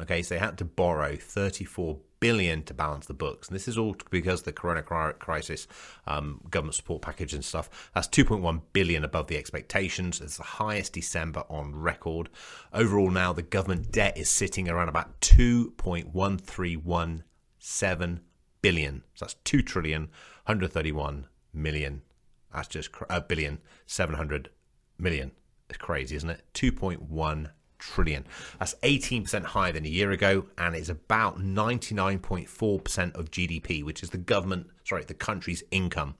Okay, 0.00 0.22
so 0.22 0.34
they 0.34 0.40
had 0.40 0.58
to 0.58 0.64
borrow 0.64 1.16
34 1.16 1.98
billion 2.24 2.62
to 2.62 2.72
balance 2.72 3.04
the 3.04 3.12
books. 3.12 3.48
And 3.48 3.54
this 3.54 3.68
is 3.68 3.76
all 3.76 3.94
because 4.08 4.44
the 4.44 4.52
corona 4.52 4.82
crisis, 4.82 5.68
um, 6.06 6.40
government 6.48 6.74
support 6.74 7.02
package 7.02 7.34
and 7.34 7.44
stuff. 7.44 7.90
That's 7.94 8.08
2.1 8.08 8.62
billion 8.72 9.04
above 9.04 9.26
the 9.26 9.36
expectations. 9.36 10.22
It's 10.22 10.38
the 10.38 10.42
highest 10.42 10.94
December 10.94 11.44
on 11.50 11.76
record. 11.76 12.30
Overall, 12.72 13.10
now 13.10 13.34
the 13.34 13.42
government 13.42 13.92
debt 13.92 14.16
is 14.16 14.30
sitting 14.30 14.70
around 14.70 14.88
about 14.88 15.20
2.1317 15.20 18.20
billion. 18.62 19.02
So 19.12 19.26
that's 19.26 19.34
2 19.44 19.60
trillion 19.60 20.04
131 20.46 21.26
million. 21.52 22.00
That's 22.54 22.68
just 22.68 22.88
a 23.10 23.20
billion 23.20 23.58
700 23.84 24.48
million. 24.96 25.32
It's 25.68 25.76
crazy, 25.76 26.16
isn't 26.16 26.30
it? 26.30 26.40
2.1 26.54 27.50
trillion. 27.92 28.26
That's 28.58 28.74
18% 28.82 29.44
higher 29.44 29.72
than 29.72 29.84
a 29.84 29.88
year 29.88 30.10
ago, 30.10 30.46
and 30.58 30.74
it's 30.74 30.88
about 30.88 31.38
99.4% 31.38 33.14
of 33.14 33.30
GDP, 33.30 33.84
which 33.84 34.02
is 34.02 34.10
the 34.10 34.18
government, 34.18 34.68
sorry, 34.84 35.04
the 35.04 35.14
country's 35.14 35.62
income. 35.70 36.16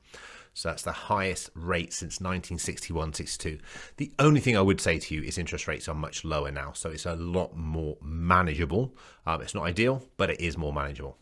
So 0.55 0.69
that's 0.69 0.83
the 0.83 0.93
highest 0.93 1.51
rate 1.55 1.93
since 1.93 2.21
1961 2.21 3.15
62. 3.15 3.59
The 3.97 4.13
only 4.21 4.41
thing 4.41 4.57
I 4.57 4.61
would 4.61 4.81
say 4.81 5.01
to 5.01 5.15
you 5.15 5.23
is 5.23 5.37
interest 5.37 5.67
rates 5.67 5.89
are 5.89 5.95
much 5.95 6.25
lower 6.25 6.53
now. 6.53 6.73
So 6.73 6.91
it's 6.91 7.07
a 7.07 7.17
lot 7.17 7.57
more 7.57 7.97
manageable. 8.01 8.95
Um, 9.27 9.43
it's 9.43 9.55
not 9.55 9.65
ideal, 9.65 10.05
but 10.17 10.31
it 10.31 10.41
is 10.41 10.57
more 10.57 10.73
manageable. 10.73 11.19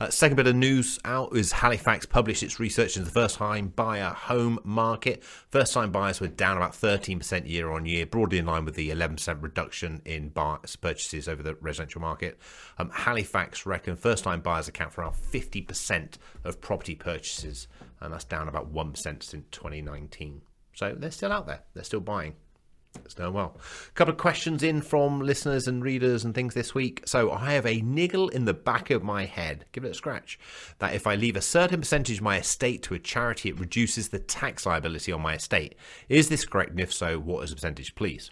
Uh, 0.00 0.10
second 0.10 0.36
bit 0.36 0.46
of 0.46 0.56
news 0.56 0.98
out 1.04 1.34
is 1.36 1.52
Halifax 1.52 2.06
published 2.06 2.42
its 2.42 2.60
research 2.60 2.96
into 2.96 3.06
the 3.06 3.12
first 3.12 3.36
time 3.36 3.68
buyer 3.68 4.10
home 4.10 4.58
market. 4.64 5.22
First 5.24 5.72
time 5.72 5.90
buyers 5.90 6.20
were 6.20 6.28
down 6.28 6.56
about 6.56 6.72
13% 6.72 7.48
year 7.48 7.70
on 7.70 7.86
year, 7.86 8.06
broadly 8.06 8.38
in 8.38 8.46
line 8.46 8.64
with 8.64 8.74
the 8.74 8.90
11% 8.90 9.42
reduction 9.42 10.02
in 10.04 10.30
purchases 10.30 11.28
over 11.28 11.42
the 11.42 11.54
residential 11.60 12.00
market. 12.00 12.38
Um, 12.78 12.90
Halifax 12.90 13.66
reckon 13.66 13.96
first 13.96 14.24
time 14.24 14.40
buyers 14.40 14.68
account 14.68 14.92
for 14.92 15.02
around 15.02 15.14
50% 15.14 16.14
of 16.44 16.60
property 16.60 16.94
purchases, 16.94 17.68
and 18.00 18.12
that's 18.12 18.24
down 18.24 18.48
about 18.48 18.72
1% 18.72 18.96
since 18.96 19.28
2019. 19.28 20.42
So 20.74 20.94
they're 20.96 21.10
still 21.10 21.32
out 21.32 21.46
there, 21.46 21.62
they're 21.74 21.84
still 21.84 22.00
buying. 22.00 22.34
It's 23.04 23.14
going 23.14 23.32
well. 23.32 23.56
A 23.88 23.92
couple 23.92 24.12
of 24.12 24.18
questions 24.18 24.62
in 24.62 24.82
from 24.82 25.20
listeners 25.20 25.66
and 25.66 25.82
readers 25.82 26.24
and 26.24 26.34
things 26.34 26.54
this 26.54 26.74
week. 26.74 27.02
So 27.06 27.30
I 27.30 27.52
have 27.52 27.66
a 27.66 27.80
niggle 27.80 28.28
in 28.28 28.44
the 28.44 28.54
back 28.54 28.90
of 28.90 29.02
my 29.02 29.24
head, 29.24 29.64
give 29.72 29.84
it 29.84 29.90
a 29.90 29.94
scratch, 29.94 30.38
that 30.78 30.94
if 30.94 31.06
I 31.06 31.14
leave 31.14 31.36
a 31.36 31.40
certain 31.40 31.80
percentage 31.80 32.18
of 32.18 32.22
my 32.22 32.38
estate 32.38 32.82
to 32.84 32.94
a 32.94 32.98
charity, 32.98 33.48
it 33.48 33.58
reduces 33.58 34.08
the 34.08 34.18
tax 34.18 34.66
liability 34.66 35.12
on 35.12 35.22
my 35.22 35.34
estate. 35.34 35.74
Is 36.08 36.28
this 36.28 36.44
correct? 36.44 36.72
And 36.72 36.80
if 36.80 36.92
so, 36.92 37.18
what 37.18 37.44
is 37.44 37.50
the 37.50 37.56
percentage, 37.56 37.94
please? 37.94 38.30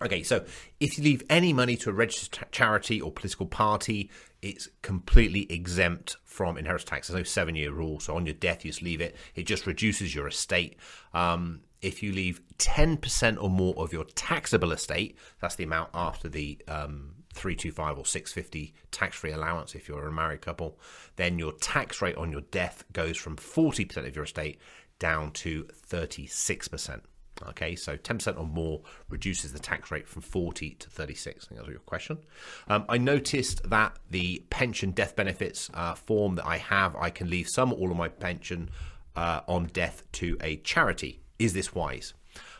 Okay, 0.00 0.22
so 0.22 0.44
if 0.80 0.98
you 0.98 1.04
leave 1.04 1.22
any 1.30 1.52
money 1.52 1.76
to 1.76 1.90
a 1.90 1.92
registered 1.92 2.50
charity 2.50 3.00
or 3.00 3.12
political 3.12 3.46
party, 3.46 4.10
it's 4.40 4.68
completely 4.82 5.50
exempt 5.50 6.16
from 6.24 6.58
inheritance 6.58 6.88
tax. 6.88 7.08
There's 7.08 7.18
no 7.18 7.22
seven 7.24 7.54
year 7.54 7.72
rule. 7.72 8.00
So 8.00 8.16
on 8.16 8.26
your 8.26 8.34
death, 8.34 8.64
you 8.64 8.70
just 8.70 8.82
leave 8.82 9.00
it. 9.00 9.14
It 9.36 9.44
just 9.44 9.66
reduces 9.66 10.14
your 10.14 10.26
estate. 10.26 10.76
Um, 11.14 11.60
if 11.82 12.02
you 12.02 12.12
leave 12.12 12.40
10% 12.58 13.42
or 13.42 13.50
more 13.50 13.74
of 13.76 13.92
your 13.92 14.04
taxable 14.14 14.72
estate, 14.72 15.18
that's 15.40 15.56
the 15.56 15.64
amount 15.64 15.90
after 15.92 16.28
the 16.28 16.58
um, 16.68 17.14
325 17.34 17.98
or 17.98 18.06
650 18.06 18.74
tax 18.90 19.16
free 19.16 19.32
allowance 19.32 19.74
if 19.74 19.88
you're 19.88 20.06
a 20.06 20.12
married 20.12 20.40
couple, 20.40 20.78
then 21.16 21.38
your 21.38 21.52
tax 21.52 22.00
rate 22.00 22.16
on 22.16 22.30
your 22.30 22.42
death 22.42 22.84
goes 22.92 23.16
from 23.16 23.36
40% 23.36 24.06
of 24.06 24.14
your 24.14 24.24
estate 24.24 24.58
down 24.98 25.32
to 25.32 25.64
36%. 25.88 27.00
Okay, 27.48 27.74
so 27.74 27.96
10% 27.96 28.38
or 28.38 28.46
more 28.46 28.82
reduces 29.08 29.52
the 29.52 29.58
tax 29.58 29.90
rate 29.90 30.06
from 30.06 30.22
40 30.22 30.74
to 30.74 30.90
36. 30.90 31.44
I 31.44 31.48
think 31.48 31.58
that 31.58 31.66
was 31.66 31.72
your 31.72 31.80
question. 31.80 32.18
Um, 32.68 32.84
I 32.88 32.98
noticed 32.98 33.68
that 33.68 33.98
the 34.10 34.44
pension 34.50 34.92
death 34.92 35.16
benefits 35.16 35.68
uh, 35.74 35.94
form 35.94 36.36
that 36.36 36.46
I 36.46 36.58
have, 36.58 36.94
I 36.94 37.10
can 37.10 37.28
leave 37.28 37.48
some 37.48 37.72
or 37.72 37.76
all 37.76 37.90
of 37.90 37.96
my 37.96 38.08
pension 38.08 38.70
uh, 39.16 39.40
on 39.48 39.66
death 39.72 40.04
to 40.12 40.36
a 40.40 40.56
charity. 40.58 41.21
Is 41.42 41.54
this 41.54 41.74
wise? 41.74 42.14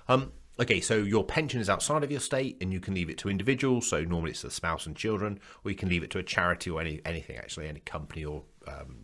Um, 0.09 0.33
okay, 0.59 0.81
so 0.81 0.97
your 0.97 1.23
pension 1.23 1.61
is 1.61 1.71
outside 1.71 2.03
of 2.03 2.11
your 2.11 2.19
state 2.19 2.57
and 2.61 2.73
you 2.73 2.81
can 2.81 2.95
leave 2.95 3.09
it 3.09 3.19
to 3.19 3.29
individuals. 3.29 3.89
So 3.89 4.03
normally 4.03 4.33
it's 4.33 4.43
the 4.43 4.51
spouse 4.51 4.87
and 4.87 4.97
children, 4.97 5.39
or 5.65 5.71
you 5.71 5.77
can 5.77 5.89
leave 5.89 6.03
it 6.03 6.11
to 6.11 6.19
a 6.19 6.23
charity 6.23 6.69
or 6.69 6.81
any 6.81 7.01
anything 7.05 7.37
actually, 7.37 7.69
any 7.69 7.81
company 7.81 8.25
or 8.25 8.43
um, 8.67 8.97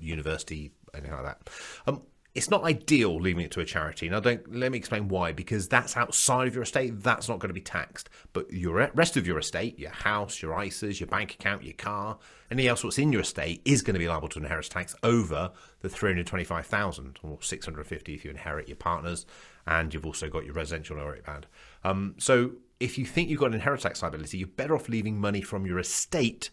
university, 0.00 0.72
anything 0.94 1.12
like 1.12 1.24
that. 1.24 1.50
Um, 1.86 2.02
it's 2.36 2.50
not 2.50 2.64
ideal 2.64 3.18
leaving 3.18 3.46
it 3.46 3.50
to 3.52 3.60
a 3.60 3.64
charity. 3.64 4.10
Now, 4.10 4.20
don't 4.20 4.54
let 4.54 4.70
me 4.70 4.76
explain 4.76 5.08
why. 5.08 5.32
Because 5.32 5.68
that's 5.68 5.96
outside 5.96 6.46
of 6.46 6.54
your 6.54 6.64
estate. 6.64 7.02
That's 7.02 7.30
not 7.30 7.38
going 7.38 7.48
to 7.48 7.54
be 7.54 7.62
taxed. 7.62 8.10
But 8.34 8.52
your 8.52 8.90
rest 8.94 9.16
of 9.16 9.26
your 9.26 9.38
estate, 9.38 9.78
your 9.78 9.90
house, 9.90 10.42
your 10.42 10.52
ISAs, 10.52 11.00
your 11.00 11.06
bank 11.06 11.32
account, 11.32 11.64
your 11.64 11.72
car, 11.72 12.18
anything 12.50 12.68
else 12.68 12.82
that's 12.82 12.98
in 12.98 13.10
your 13.10 13.22
estate 13.22 13.62
is 13.64 13.80
going 13.80 13.94
to 13.94 13.98
be 13.98 14.06
liable 14.06 14.28
to 14.28 14.38
inheritance 14.38 14.68
tax 14.68 14.94
over 15.02 15.50
the 15.80 15.88
three 15.88 16.10
hundred 16.10 16.26
twenty-five 16.26 16.66
thousand 16.66 17.18
or 17.22 17.40
six 17.40 17.64
hundred 17.64 17.86
fifty 17.86 18.14
if 18.14 18.22
you 18.22 18.30
inherit 18.30 18.68
your 18.68 18.76
partners, 18.76 19.24
and 19.66 19.94
you've 19.94 20.06
also 20.06 20.28
got 20.28 20.44
your 20.44 20.54
residential 20.54 20.98
inherit 20.98 21.24
band. 21.24 21.46
Um, 21.84 22.16
so, 22.18 22.50
if 22.80 22.98
you 22.98 23.06
think 23.06 23.30
you've 23.30 23.40
got 23.40 23.46
an 23.46 23.54
inheritance 23.54 23.84
tax 23.84 24.02
liability, 24.02 24.36
you're 24.36 24.48
better 24.48 24.74
off 24.74 24.90
leaving 24.90 25.18
money 25.18 25.40
from 25.40 25.64
your 25.64 25.78
estate 25.78 26.50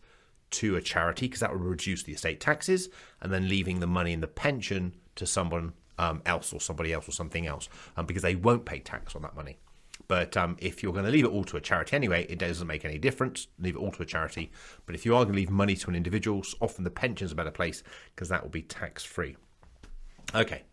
to 0.52 0.78
a 0.78 0.82
charity 0.82 1.26
because 1.26 1.42
that 1.42 1.52
will 1.52 1.60
reduce 1.60 2.04
the 2.04 2.14
estate 2.14 2.40
taxes, 2.40 2.88
and 3.22 3.34
then 3.34 3.50
leaving 3.50 3.82
the 3.82 3.88
money 3.88 4.14
in 4.14 4.22
the 4.22 4.28
pension 4.28 4.94
to 5.16 5.26
someone 5.26 5.74
um, 5.98 6.22
else 6.26 6.54
or 6.54 6.60
somebody 6.60 6.94
else 6.94 7.08
or 7.08 7.12
something 7.12 7.46
else, 7.48 7.70
um, 7.98 8.06
because 8.06 8.24
they 8.24 8.36
won't 8.36 8.66
pay 8.66 8.80
tax 8.80 9.16
on 9.16 9.22
that 9.22 9.36
money. 9.36 9.58
But 10.08 10.36
um, 10.36 10.58
if 10.60 10.84
you're 10.84 10.94
going 10.94 11.06
to 11.06 11.12
leave 11.12 11.26
it 11.26 11.32
all 11.32 11.44
to 11.46 11.58
a 11.58 11.62
charity 11.62 11.96
anyway, 11.96 12.26
it 12.30 12.40
doesn't 12.40 12.68
make 12.68 12.84
any 12.84 12.98
difference. 12.98 13.48
Leave 13.60 13.76
it 13.76 13.80
all 13.80 13.92
to 13.92 14.04
a 14.04 14.06
charity. 14.06 14.52
But 14.86 14.96
if 14.96 15.06
you 15.06 15.16
are 15.16 15.24
going 15.24 15.34
to 15.34 15.40
leave 15.40 15.50
money 15.50 15.76
to 15.76 15.90
an 15.90 15.96
individual, 15.96 16.44
often 16.60 16.84
the 16.84 16.90
pension's 16.90 17.32
a 17.32 17.36
better 17.36 17.52
place 17.52 17.84
because 18.14 18.30
that 18.30 18.44
will 18.44 18.50
be 18.50 18.62
tax 18.62 19.04
free. 19.04 19.38
Okay. 20.36 20.64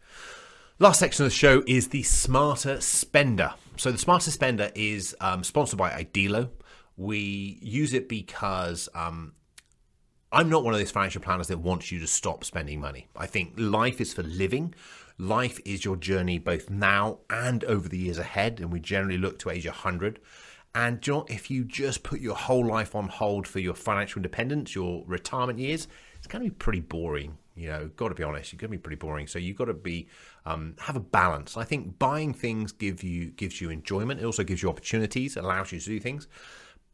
Last 0.78 0.98
section 0.98 1.24
of 1.24 1.30
the 1.30 1.36
show 1.36 1.62
is 1.66 1.88
the 1.88 2.02
Smarter 2.02 2.80
Spender. 2.80 3.52
So 3.76 3.92
the 3.92 3.98
Smarter 3.98 4.30
Spender 4.30 4.70
is 4.74 5.14
um, 5.20 5.44
sponsored 5.44 5.78
by 5.78 5.90
Idealo. 5.90 6.48
We 6.96 7.58
use 7.60 7.94
it 7.94 8.08
because 8.08 8.88
um, 8.94 9.34
I'm 10.32 10.48
not 10.48 10.62
one 10.62 10.74
of 10.74 10.80
those 10.80 10.92
financial 10.92 11.20
planners 11.20 11.48
that 11.48 11.58
wants 11.58 11.90
you 11.90 11.98
to 11.98 12.06
stop 12.06 12.44
spending 12.44 12.80
money. 12.80 13.08
I 13.16 13.26
think 13.26 13.54
life 13.56 14.00
is 14.00 14.14
for 14.14 14.22
living. 14.22 14.74
Life 15.18 15.58
is 15.64 15.84
your 15.84 15.96
journey 15.96 16.38
both 16.38 16.70
now 16.70 17.18
and 17.28 17.64
over 17.64 17.88
the 17.88 17.98
years 17.98 18.18
ahead, 18.18 18.60
and 18.60 18.72
we 18.72 18.78
generally 18.78 19.18
look 19.18 19.40
to 19.40 19.50
age 19.50 19.66
100. 19.66 20.20
And 20.72 21.04
you 21.04 21.12
know, 21.12 21.26
if 21.28 21.50
you 21.50 21.64
just 21.64 22.04
put 22.04 22.20
your 22.20 22.36
whole 22.36 22.64
life 22.64 22.94
on 22.94 23.08
hold 23.08 23.48
for 23.48 23.58
your 23.58 23.74
financial 23.74 24.20
independence, 24.20 24.72
your 24.72 25.02
retirement 25.04 25.58
years, 25.58 25.88
it's 26.18 26.28
going 26.28 26.44
to 26.44 26.50
be 26.50 26.54
pretty 26.54 26.80
boring. 26.80 27.36
You 27.56 27.68
know, 27.68 27.90
got 27.96 28.10
to 28.10 28.14
be 28.14 28.22
honest, 28.22 28.52
you're 28.52 28.58
going 28.58 28.70
to 28.70 28.78
be 28.78 28.82
pretty 28.82 28.96
boring. 29.00 29.26
So 29.26 29.40
you've 29.40 29.56
got 29.56 29.64
to 29.64 29.74
be 29.74 30.06
um, 30.46 30.76
have 30.78 30.94
a 30.94 31.00
balance. 31.00 31.56
I 31.56 31.64
think 31.64 31.98
buying 31.98 32.32
things 32.32 32.70
give 32.70 33.02
you 33.02 33.30
gives 33.32 33.60
you 33.60 33.70
enjoyment. 33.70 34.20
It 34.20 34.24
also 34.24 34.44
gives 34.44 34.62
you 34.62 34.68
opportunities, 34.68 35.36
allows 35.36 35.72
you 35.72 35.80
to 35.80 35.86
do 35.86 35.98
things. 35.98 36.28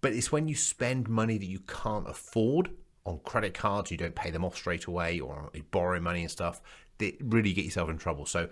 But 0.00 0.14
it's 0.14 0.32
when 0.32 0.48
you 0.48 0.54
spend 0.54 1.08
money 1.08 1.36
that 1.36 1.46
you 1.46 1.60
can't 1.60 2.08
afford 2.08 2.70
on 3.06 3.20
credit 3.24 3.54
cards, 3.54 3.90
you 3.90 3.96
don't 3.96 4.14
pay 4.14 4.30
them 4.30 4.44
off 4.44 4.56
straight 4.56 4.84
away, 4.86 5.20
or 5.20 5.50
you 5.54 5.62
borrow 5.70 6.00
money 6.00 6.22
and 6.22 6.30
stuff 6.30 6.60
that 6.98 7.16
really 7.20 7.52
get 7.52 7.64
yourself 7.64 7.88
in 7.88 7.98
trouble. 7.98 8.26
So, 8.26 8.48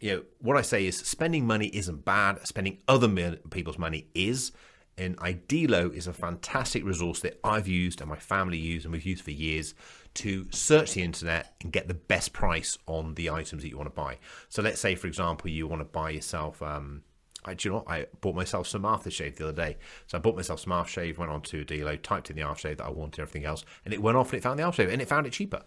you 0.00 0.14
know, 0.14 0.22
what 0.40 0.56
I 0.56 0.62
say 0.62 0.86
is 0.86 0.96
spending 0.96 1.46
money 1.46 1.66
isn't 1.66 2.04
bad. 2.04 2.46
Spending 2.46 2.78
other 2.88 3.36
people's 3.50 3.78
money 3.78 4.06
is. 4.14 4.52
And 4.96 5.16
Idealo 5.18 5.94
is 5.94 6.06
a 6.06 6.12
fantastic 6.12 6.84
resource 6.84 7.20
that 7.20 7.40
I've 7.42 7.68
used 7.68 8.00
and 8.00 8.10
my 8.10 8.16
family 8.16 8.58
use 8.58 8.84
and 8.84 8.92
we've 8.92 9.06
used 9.06 9.24
for 9.24 9.30
years 9.30 9.74
to 10.14 10.46
search 10.50 10.92
the 10.92 11.02
internet 11.02 11.54
and 11.62 11.72
get 11.72 11.88
the 11.88 11.94
best 11.94 12.32
price 12.32 12.76
on 12.86 13.14
the 13.14 13.30
items 13.30 13.62
that 13.62 13.68
you 13.70 13.78
want 13.78 13.86
to 13.86 13.94
buy. 13.94 14.18
So 14.48 14.60
let's 14.60 14.80
say, 14.80 14.94
for 14.94 15.06
example, 15.06 15.48
you 15.50 15.66
want 15.66 15.80
to 15.80 15.86
buy 15.86 16.10
yourself. 16.10 16.60
Um, 16.60 17.02
I, 17.44 17.54
do 17.54 17.68
you 17.68 17.72
know 17.72 17.78
what? 17.78 17.90
I 17.90 18.06
bought 18.20 18.34
myself 18.34 18.66
some 18.66 18.82
aftershave 18.82 19.36
the 19.36 19.44
other 19.44 19.56
day. 19.56 19.76
So 20.06 20.18
I 20.18 20.20
bought 20.20 20.36
myself 20.36 20.60
some 20.60 20.72
aftershave, 20.72 21.18
went 21.18 21.30
on 21.30 21.42
to 21.42 21.64
Delo, 21.64 21.96
typed 21.96 22.30
in 22.30 22.36
the 22.36 22.42
aftershave 22.42 22.78
that 22.78 22.86
I 22.86 22.90
wanted, 22.90 23.20
everything 23.20 23.44
else, 23.44 23.64
and 23.84 23.94
it 23.94 24.02
went 24.02 24.16
off 24.16 24.32
and 24.32 24.38
it 24.38 24.42
found 24.42 24.58
the 24.58 24.64
aftershave 24.64 24.92
and 24.92 25.00
it 25.00 25.08
found 25.08 25.26
it 25.26 25.32
cheaper. 25.32 25.62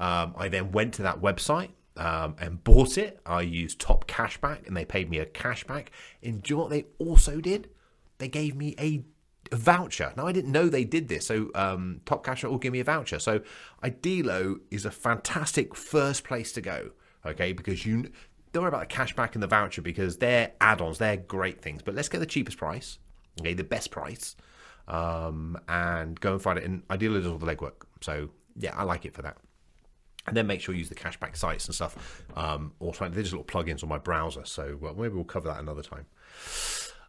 Um, 0.00 0.34
I 0.36 0.48
then 0.48 0.72
went 0.72 0.94
to 0.94 1.02
that 1.02 1.20
website 1.20 1.70
um, 1.96 2.36
and 2.38 2.62
bought 2.62 2.98
it. 2.98 3.20
I 3.24 3.42
used 3.42 3.80
Top 3.80 4.06
Cashback 4.06 4.66
and 4.66 4.76
they 4.76 4.84
paid 4.84 5.08
me 5.08 5.18
a 5.18 5.26
cashback. 5.26 5.88
And 6.22 6.42
do 6.42 6.50
you 6.50 6.56
know 6.56 6.62
what 6.62 6.70
they 6.70 6.84
also 6.98 7.40
did? 7.40 7.70
They 8.18 8.28
gave 8.28 8.54
me 8.56 8.74
a 8.78 9.04
voucher. 9.54 10.12
Now 10.16 10.26
I 10.26 10.32
didn't 10.32 10.52
know 10.52 10.68
they 10.68 10.84
did 10.84 11.08
this, 11.08 11.26
so 11.26 11.50
um, 11.54 12.00
Top 12.04 12.24
Cashback 12.24 12.50
will 12.50 12.58
give 12.58 12.72
me 12.72 12.80
a 12.80 12.84
voucher. 12.84 13.18
So 13.18 13.40
Idealo 13.82 14.60
is 14.70 14.84
a 14.84 14.90
fantastic 14.90 15.74
first 15.74 16.24
place 16.24 16.52
to 16.52 16.60
go. 16.60 16.90
Okay, 17.26 17.52
because 17.52 17.86
you 17.86 18.10
don't 18.54 18.62
worry 18.62 18.68
about 18.68 18.88
the 18.88 18.94
cashback 18.94 19.34
and 19.34 19.42
the 19.42 19.48
voucher 19.48 19.82
because 19.82 20.16
they're 20.16 20.52
add-ons, 20.60 20.98
they're 20.98 21.16
great 21.16 21.60
things. 21.60 21.82
But 21.82 21.94
let's 21.94 22.08
get 22.08 22.20
the 22.20 22.26
cheapest 22.26 22.56
price, 22.56 22.98
okay, 23.40 23.52
the 23.52 23.64
best 23.64 23.90
price, 23.90 24.36
um, 24.86 25.58
and 25.68 26.18
go 26.20 26.32
and 26.32 26.40
find 26.40 26.58
it. 26.58 26.64
And 26.64 26.86
Idealo 26.88 27.14
does 27.16 27.26
all 27.26 27.38
the 27.38 27.46
legwork, 27.46 27.82
so 28.00 28.30
yeah, 28.56 28.74
I 28.76 28.84
like 28.84 29.04
it 29.04 29.12
for 29.12 29.22
that. 29.22 29.36
And 30.26 30.36
then 30.36 30.46
make 30.46 30.60
sure 30.60 30.72
you 30.74 30.78
use 30.78 30.88
the 30.88 30.94
cashback 30.94 31.36
sites 31.36 31.66
and 31.66 31.74
stuff. 31.74 32.24
Um, 32.34 32.72
also, 32.80 33.06
they're 33.08 33.22
just 33.22 33.34
little 33.34 33.44
plugins 33.44 33.82
on 33.82 33.88
my 33.88 33.98
browser, 33.98 34.44
so 34.44 34.78
well, 34.80 34.94
maybe 34.94 35.14
we'll 35.14 35.24
cover 35.24 35.48
that 35.48 35.58
another 35.58 35.82
time. 35.82 36.06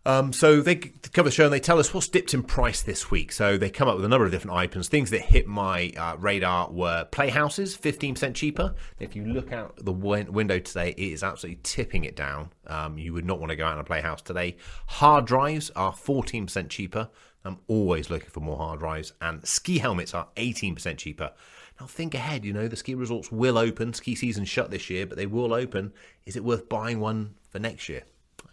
Um, 0.08 0.34
so 0.34 0.62
they 0.62 0.76
cover 0.76 1.30
the 1.30 1.34
show 1.34 1.46
and 1.46 1.54
they 1.54 1.60
tell 1.60 1.80
us 1.80 1.92
what's 1.92 2.08
dipped 2.08 2.36
in 2.36 2.44
price 2.44 2.84
this 2.84 3.10
week. 3.10 3.32
So 3.32 3.58
they 3.58 3.72
come 3.72 3.88
up 3.88 3.96
with 3.96 4.06
a 4.06 4.08
number 4.08 4.26
of 4.26 4.32
different 4.32 4.56
items. 4.56 4.88
Things 4.88 5.10
that 5.10 5.22
hit 5.22 5.48
my 5.48 5.92
uh, 5.98 6.16
radar 6.20 6.70
were 6.70 7.06
playhouses, 7.06 7.76
15% 7.76 8.36
cheaper. 8.36 8.76
If 9.00 9.16
you 9.16 9.26
look 9.26 9.52
out 9.52 9.84
the 9.84 9.92
win- 9.92 10.32
window 10.32 10.60
today, 10.60 10.90
it 10.90 11.00
is 11.00 11.24
absolutely 11.24 11.60
tipping 11.64 12.04
it 12.04 12.16
down. 12.16 12.52
Um, 12.68 13.00
you 13.00 13.14
would 13.14 13.26
not 13.26 13.40
want 13.40 13.50
to 13.50 13.56
go 13.56 13.66
out 13.66 13.74
in 13.74 13.80
a 13.80 13.84
playhouse 13.84 14.22
today. 14.22 14.58
Hard 14.86 15.26
drives 15.26 15.72
are 15.72 15.92
14% 15.92 16.70
cheaper. 16.70 17.10
I'm 17.44 17.58
always 17.68 18.10
looking 18.10 18.30
for 18.30 18.42
more 18.42 18.58
hard 18.58 18.80
drives. 18.80 19.14
And 19.22 19.46
ski 19.46 19.80
helmets 19.80 20.14
are 20.14 20.28
18% 20.36 20.98
cheaper. 20.98 21.32
Now 21.80 21.88
think 21.88 22.14
ahead, 22.14 22.46
you 22.46 22.54
know, 22.54 22.68
the 22.68 22.76
ski 22.76 22.94
resorts 22.94 23.32
will 23.32 23.58
open. 23.58 23.94
Ski 23.94 24.14
season 24.14 24.46
shut 24.46 24.70
this 24.70 24.90
year, 24.90 25.06
but 25.08 25.18
they 25.18 25.26
will 25.26 25.54
open. 25.54 25.94
Is 26.26 26.36
it 26.36 26.44
worth 26.44 26.70
buying 26.70 27.00
one 27.00 27.36
for 27.50 27.58
next 27.60 27.90
year? 27.90 28.04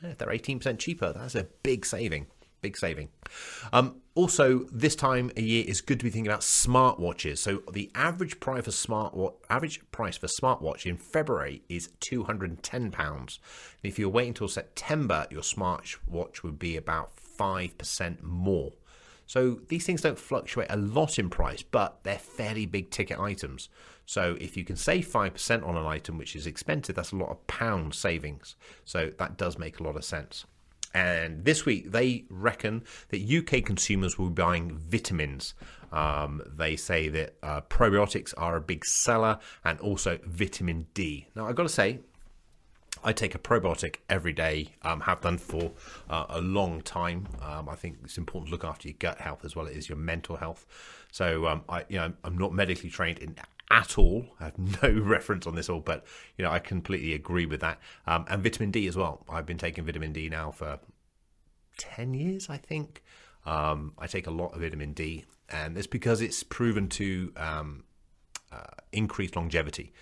They're 0.03 0.29
18% 0.29 0.79
cheaper, 0.79 1.13
that's 1.13 1.35
a 1.35 1.47
big 1.63 1.87
saving. 1.87 2.27
Big 2.61 2.77
saving. 2.77 3.09
Um, 3.73 4.03
also, 4.15 4.67
this 4.71 4.95
time 4.95 5.33
a 5.37 5.43
year 5.43 5.65
is 5.67 5.81
good 5.81 5.99
to 5.99 6.05
be 6.05 6.11
thinking 6.11 6.31
about 6.31 6.43
smartwatches. 6.43 7.39
So 7.39 7.63
the 7.73 7.91
average 7.95 8.39
price 8.39 8.65
for 8.65 8.71
smart 8.71 9.17
average 9.51 9.81
price 9.91 10.17
for 10.17 10.29
smartwatch 10.29 10.87
in 10.87 10.97
February 10.97 11.63
is 11.69 11.89
two 11.99 12.23
hundred 12.23 12.51
and 12.51 12.63
ten 12.63 12.93
pounds. 12.93 13.41
If 13.83 13.99
you're 13.99 14.09
waiting 14.09 14.31
until 14.31 14.47
September, 14.47 15.27
your 15.31 15.43
smartwatch 15.43 16.45
would 16.45 16.59
be 16.59 16.77
about 16.77 17.19
five 17.19 17.77
percent 17.79 18.23
more. 18.23 18.71
So 19.27 19.61
these 19.69 19.87
things 19.87 20.03
don't 20.03 20.19
fluctuate 20.19 20.69
a 20.71 20.77
lot 20.77 21.19
in 21.19 21.31
price, 21.31 21.63
but 21.63 22.05
they're 22.05 22.19
fairly 22.19 22.67
big 22.67 22.91
ticket 22.91 23.19
items. 23.19 23.71
So 24.07 24.37
if 24.41 24.57
you 24.57 24.65
can 24.65 24.77
save 24.77 25.07
5% 25.07 25.67
on 25.67 25.77
an 25.77 25.87
item 25.87 26.19
which 26.19 26.37
is 26.37 26.47
expensive, 26.47 26.97
that's 26.97 27.13
a 27.13 27.17
lot 27.17 27.31
of 27.31 27.47
pound 27.47 27.95
savings. 27.95 28.57
So 28.85 29.11
that 29.19 29.37
does 29.37 29.59
make 29.59 29.81
a 29.81 29.83
lot 29.83 29.97
of 29.97 30.05
sense. 30.05 30.45
And 30.95 31.45
this 31.45 31.65
week, 31.65 31.91
they 31.91 32.25
reckon 32.29 32.85
that 33.09 33.23
UK 33.23 33.65
consumers 33.65 34.19
will 34.19 34.29
be 34.29 34.43
buying 34.43 34.77
vitamins. 34.77 35.55
Um, 35.91 36.43
they 36.47 36.77
say 36.77 37.09
that 37.09 37.35
uh, 37.43 37.61
probiotics 37.63 38.35
are 38.37 38.57
a 38.57 38.61
big 38.61 38.85
seller 38.85 39.39
and 39.65 39.79
also 39.81 40.19
vitamin 40.27 40.87
D. 40.95 41.29
Now, 41.35 41.47
I've 41.47 41.55
got 41.55 41.65
to 41.65 41.69
say, 41.69 42.01
I 43.05 43.13
take 43.13 43.35
a 43.35 43.39
probiotic 43.39 43.97
every 44.09 44.33
day, 44.33 44.69
um, 44.83 45.01
have 45.01 45.23
done 45.23 45.39
for 45.39 45.73
uh, 46.09 46.27
a 46.29 46.41
long 46.41 46.83
time. 46.83 47.27
Um, 47.41 47.69
I 47.69 47.75
think 47.75 47.99
it's 48.05 48.19
important 48.19 48.49
to 48.49 48.53
look 48.53 48.65
after 48.65 48.89
your 48.89 48.97
gut 48.99 49.19
health 49.19 49.45
as 49.45 49.57
well 49.57 49.67
as 49.67 49.89
your 49.89 49.99
mental 49.99 50.37
health. 50.37 50.67
So 51.11 51.47
um, 51.47 51.63
I, 51.69 51.85
you 51.89 51.97
know, 51.97 52.13
I'm 52.23 52.39
not 52.39 52.53
medically 52.53 52.91
trained 52.91 53.19
in 53.19 53.35
at 53.71 53.99
all. 53.99 54.27
I 54.41 54.45
have 54.45 54.59
no 54.83 55.01
reference 55.01 55.47
on 55.47 55.55
this 55.55 55.69
all, 55.69 55.81
but 55.81 56.05
you 56.37 56.45
know, 56.45 56.51
I 56.51 56.59
completely 56.59 57.15
agree 57.15 57.47
with 57.47 57.61
that. 57.61 57.79
Um, 58.07 58.25
and 58.29 58.43
vitamin 58.43 58.71
D 58.71 58.87
as 58.87 58.97
well. 58.97 59.25
I've 59.29 59.47
been 59.47 59.59
taking 59.59 59.85
vitamin 59.85 60.13
D 60.13 60.29
now 60.29 60.51
for 60.51 60.79
ten 61.77 62.15
years, 62.15 62.49
I 62.49 62.57
think. 62.57 63.03
Um, 63.45 63.93
I 63.99 64.07
take 64.07 64.27
a 64.27 64.31
lot 64.31 64.55
of 64.55 64.61
vitamin 64.61 64.93
D, 64.93 65.25
and 65.49 65.77
it's 65.77 65.87
because 65.87 66.21
it's 66.21 66.43
proven 66.43 66.89
to 66.91 67.33
um, 67.37 67.85
uh, 68.53 68.63
increase 68.93 69.35
longevity. 69.35 69.93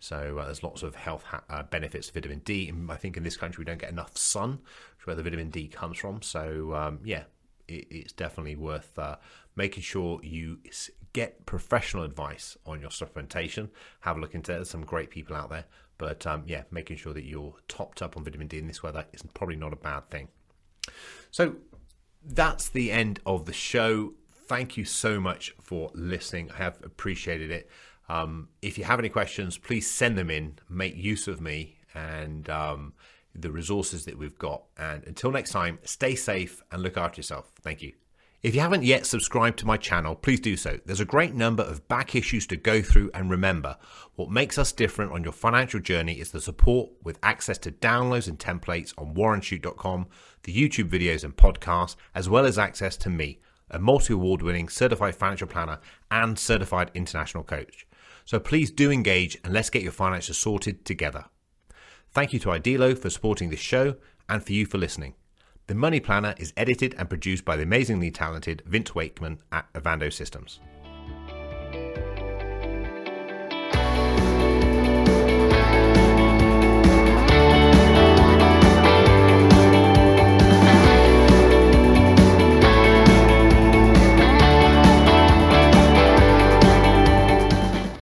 So 0.00 0.38
uh, 0.38 0.44
there's 0.44 0.62
lots 0.62 0.82
of 0.82 0.94
health 0.94 1.24
ha- 1.24 1.42
uh, 1.50 1.64
benefits 1.64 2.08
to 2.08 2.12
vitamin 2.12 2.40
D. 2.40 2.68
And 2.68 2.90
I 2.90 2.96
think 2.96 3.16
in 3.16 3.22
this 3.22 3.36
country 3.36 3.62
we 3.62 3.64
don't 3.66 3.80
get 3.80 3.90
enough 3.90 4.16
sun, 4.16 4.52
which 4.52 5.02
is 5.02 5.06
where 5.06 5.16
the 5.16 5.22
vitamin 5.22 5.50
D 5.50 5.68
comes 5.68 5.98
from. 5.98 6.22
So 6.22 6.74
um, 6.74 7.00
yeah, 7.04 7.24
it, 7.66 7.86
it's 7.90 8.12
definitely 8.12 8.56
worth 8.56 8.98
uh, 8.98 9.16
making 9.56 9.82
sure 9.82 10.20
you 10.22 10.58
get 11.12 11.46
professional 11.46 12.04
advice 12.04 12.56
on 12.66 12.80
your 12.80 12.90
supplementation. 12.90 13.68
Have 14.00 14.16
a 14.16 14.20
look 14.20 14.34
into 14.34 14.52
it. 14.52 14.56
There's 14.56 14.70
some 14.70 14.84
great 14.84 15.10
people 15.10 15.36
out 15.36 15.50
there. 15.50 15.64
But 15.98 16.26
um, 16.26 16.44
yeah, 16.46 16.62
making 16.70 16.96
sure 16.96 17.12
that 17.12 17.24
you're 17.24 17.54
topped 17.66 18.02
up 18.02 18.16
on 18.16 18.24
vitamin 18.24 18.46
D 18.46 18.58
in 18.58 18.66
this 18.66 18.82
weather 18.82 19.04
is 19.12 19.22
probably 19.34 19.56
not 19.56 19.72
a 19.72 19.76
bad 19.76 20.08
thing. 20.10 20.28
So 21.30 21.56
that's 22.24 22.68
the 22.68 22.90
end 22.92 23.20
of 23.26 23.46
the 23.46 23.52
show. 23.52 24.14
Thank 24.46 24.76
you 24.76 24.84
so 24.84 25.20
much 25.20 25.54
for 25.60 25.90
listening. 25.94 26.50
I 26.52 26.58
have 26.58 26.78
appreciated 26.82 27.50
it. 27.50 27.68
Um, 28.08 28.48
if 28.62 28.78
you 28.78 28.84
have 28.84 28.98
any 28.98 29.10
questions, 29.10 29.58
please 29.58 29.90
send 29.90 30.16
them 30.16 30.30
in. 30.30 30.58
Make 30.68 30.96
use 30.96 31.28
of 31.28 31.40
me 31.40 31.78
and 31.94 32.48
um, 32.48 32.94
the 33.34 33.50
resources 33.50 34.04
that 34.06 34.16
we've 34.16 34.38
got. 34.38 34.62
And 34.78 35.04
until 35.04 35.30
next 35.30 35.50
time, 35.50 35.78
stay 35.82 36.14
safe 36.14 36.62
and 36.70 36.82
look 36.82 36.96
after 36.96 37.18
yourself. 37.18 37.52
Thank 37.60 37.82
you. 37.82 37.92
If 38.40 38.54
you 38.54 38.60
haven't 38.60 38.84
yet 38.84 39.04
subscribed 39.04 39.58
to 39.58 39.66
my 39.66 39.76
channel, 39.76 40.14
please 40.14 40.38
do 40.38 40.56
so. 40.56 40.78
There's 40.86 41.00
a 41.00 41.04
great 41.04 41.34
number 41.34 41.64
of 41.64 41.88
back 41.88 42.14
issues 42.14 42.46
to 42.46 42.56
go 42.56 42.80
through, 42.80 43.10
and 43.12 43.28
remember, 43.28 43.76
what 44.14 44.30
makes 44.30 44.58
us 44.58 44.70
different 44.70 45.10
on 45.10 45.24
your 45.24 45.32
financial 45.32 45.80
journey 45.80 46.20
is 46.20 46.30
the 46.30 46.40
support 46.40 46.90
with 47.02 47.18
access 47.20 47.58
to 47.58 47.72
downloads 47.72 48.28
and 48.28 48.38
templates 48.38 48.94
on 48.96 49.12
warrenshute.com, 49.14 50.06
the 50.44 50.54
YouTube 50.54 50.88
videos 50.88 51.24
and 51.24 51.36
podcasts, 51.36 51.96
as 52.14 52.28
well 52.28 52.46
as 52.46 52.60
access 52.60 52.96
to 52.98 53.10
me, 53.10 53.40
a 53.72 53.80
multi 53.80 54.14
award 54.14 54.40
winning 54.42 54.68
certified 54.68 55.16
financial 55.16 55.48
planner 55.48 55.80
and 56.12 56.38
certified 56.38 56.92
international 56.94 57.42
coach. 57.42 57.88
So 58.24 58.38
please 58.38 58.70
do 58.70 58.92
engage 58.92 59.36
and 59.42 59.52
let's 59.52 59.70
get 59.70 59.82
your 59.82 59.90
finances 59.90 60.38
sorted 60.38 60.84
together. 60.84 61.24
Thank 62.12 62.32
you 62.32 62.38
to 62.38 62.50
Idealo 62.50 62.96
for 62.96 63.10
supporting 63.10 63.50
this 63.50 63.58
show 63.58 63.96
and 64.28 64.44
for 64.44 64.52
you 64.52 64.64
for 64.64 64.78
listening. 64.78 65.14
The 65.68 65.74
Money 65.74 66.00
Planner 66.00 66.34
is 66.38 66.54
edited 66.56 66.94
and 66.96 67.10
produced 67.10 67.44
by 67.44 67.56
the 67.56 67.62
amazingly 67.62 68.10
talented 68.10 68.62
Vince 68.64 68.94
Wakeman 68.94 69.38
at 69.52 69.70
Avando 69.74 70.10
Systems. 70.10 70.60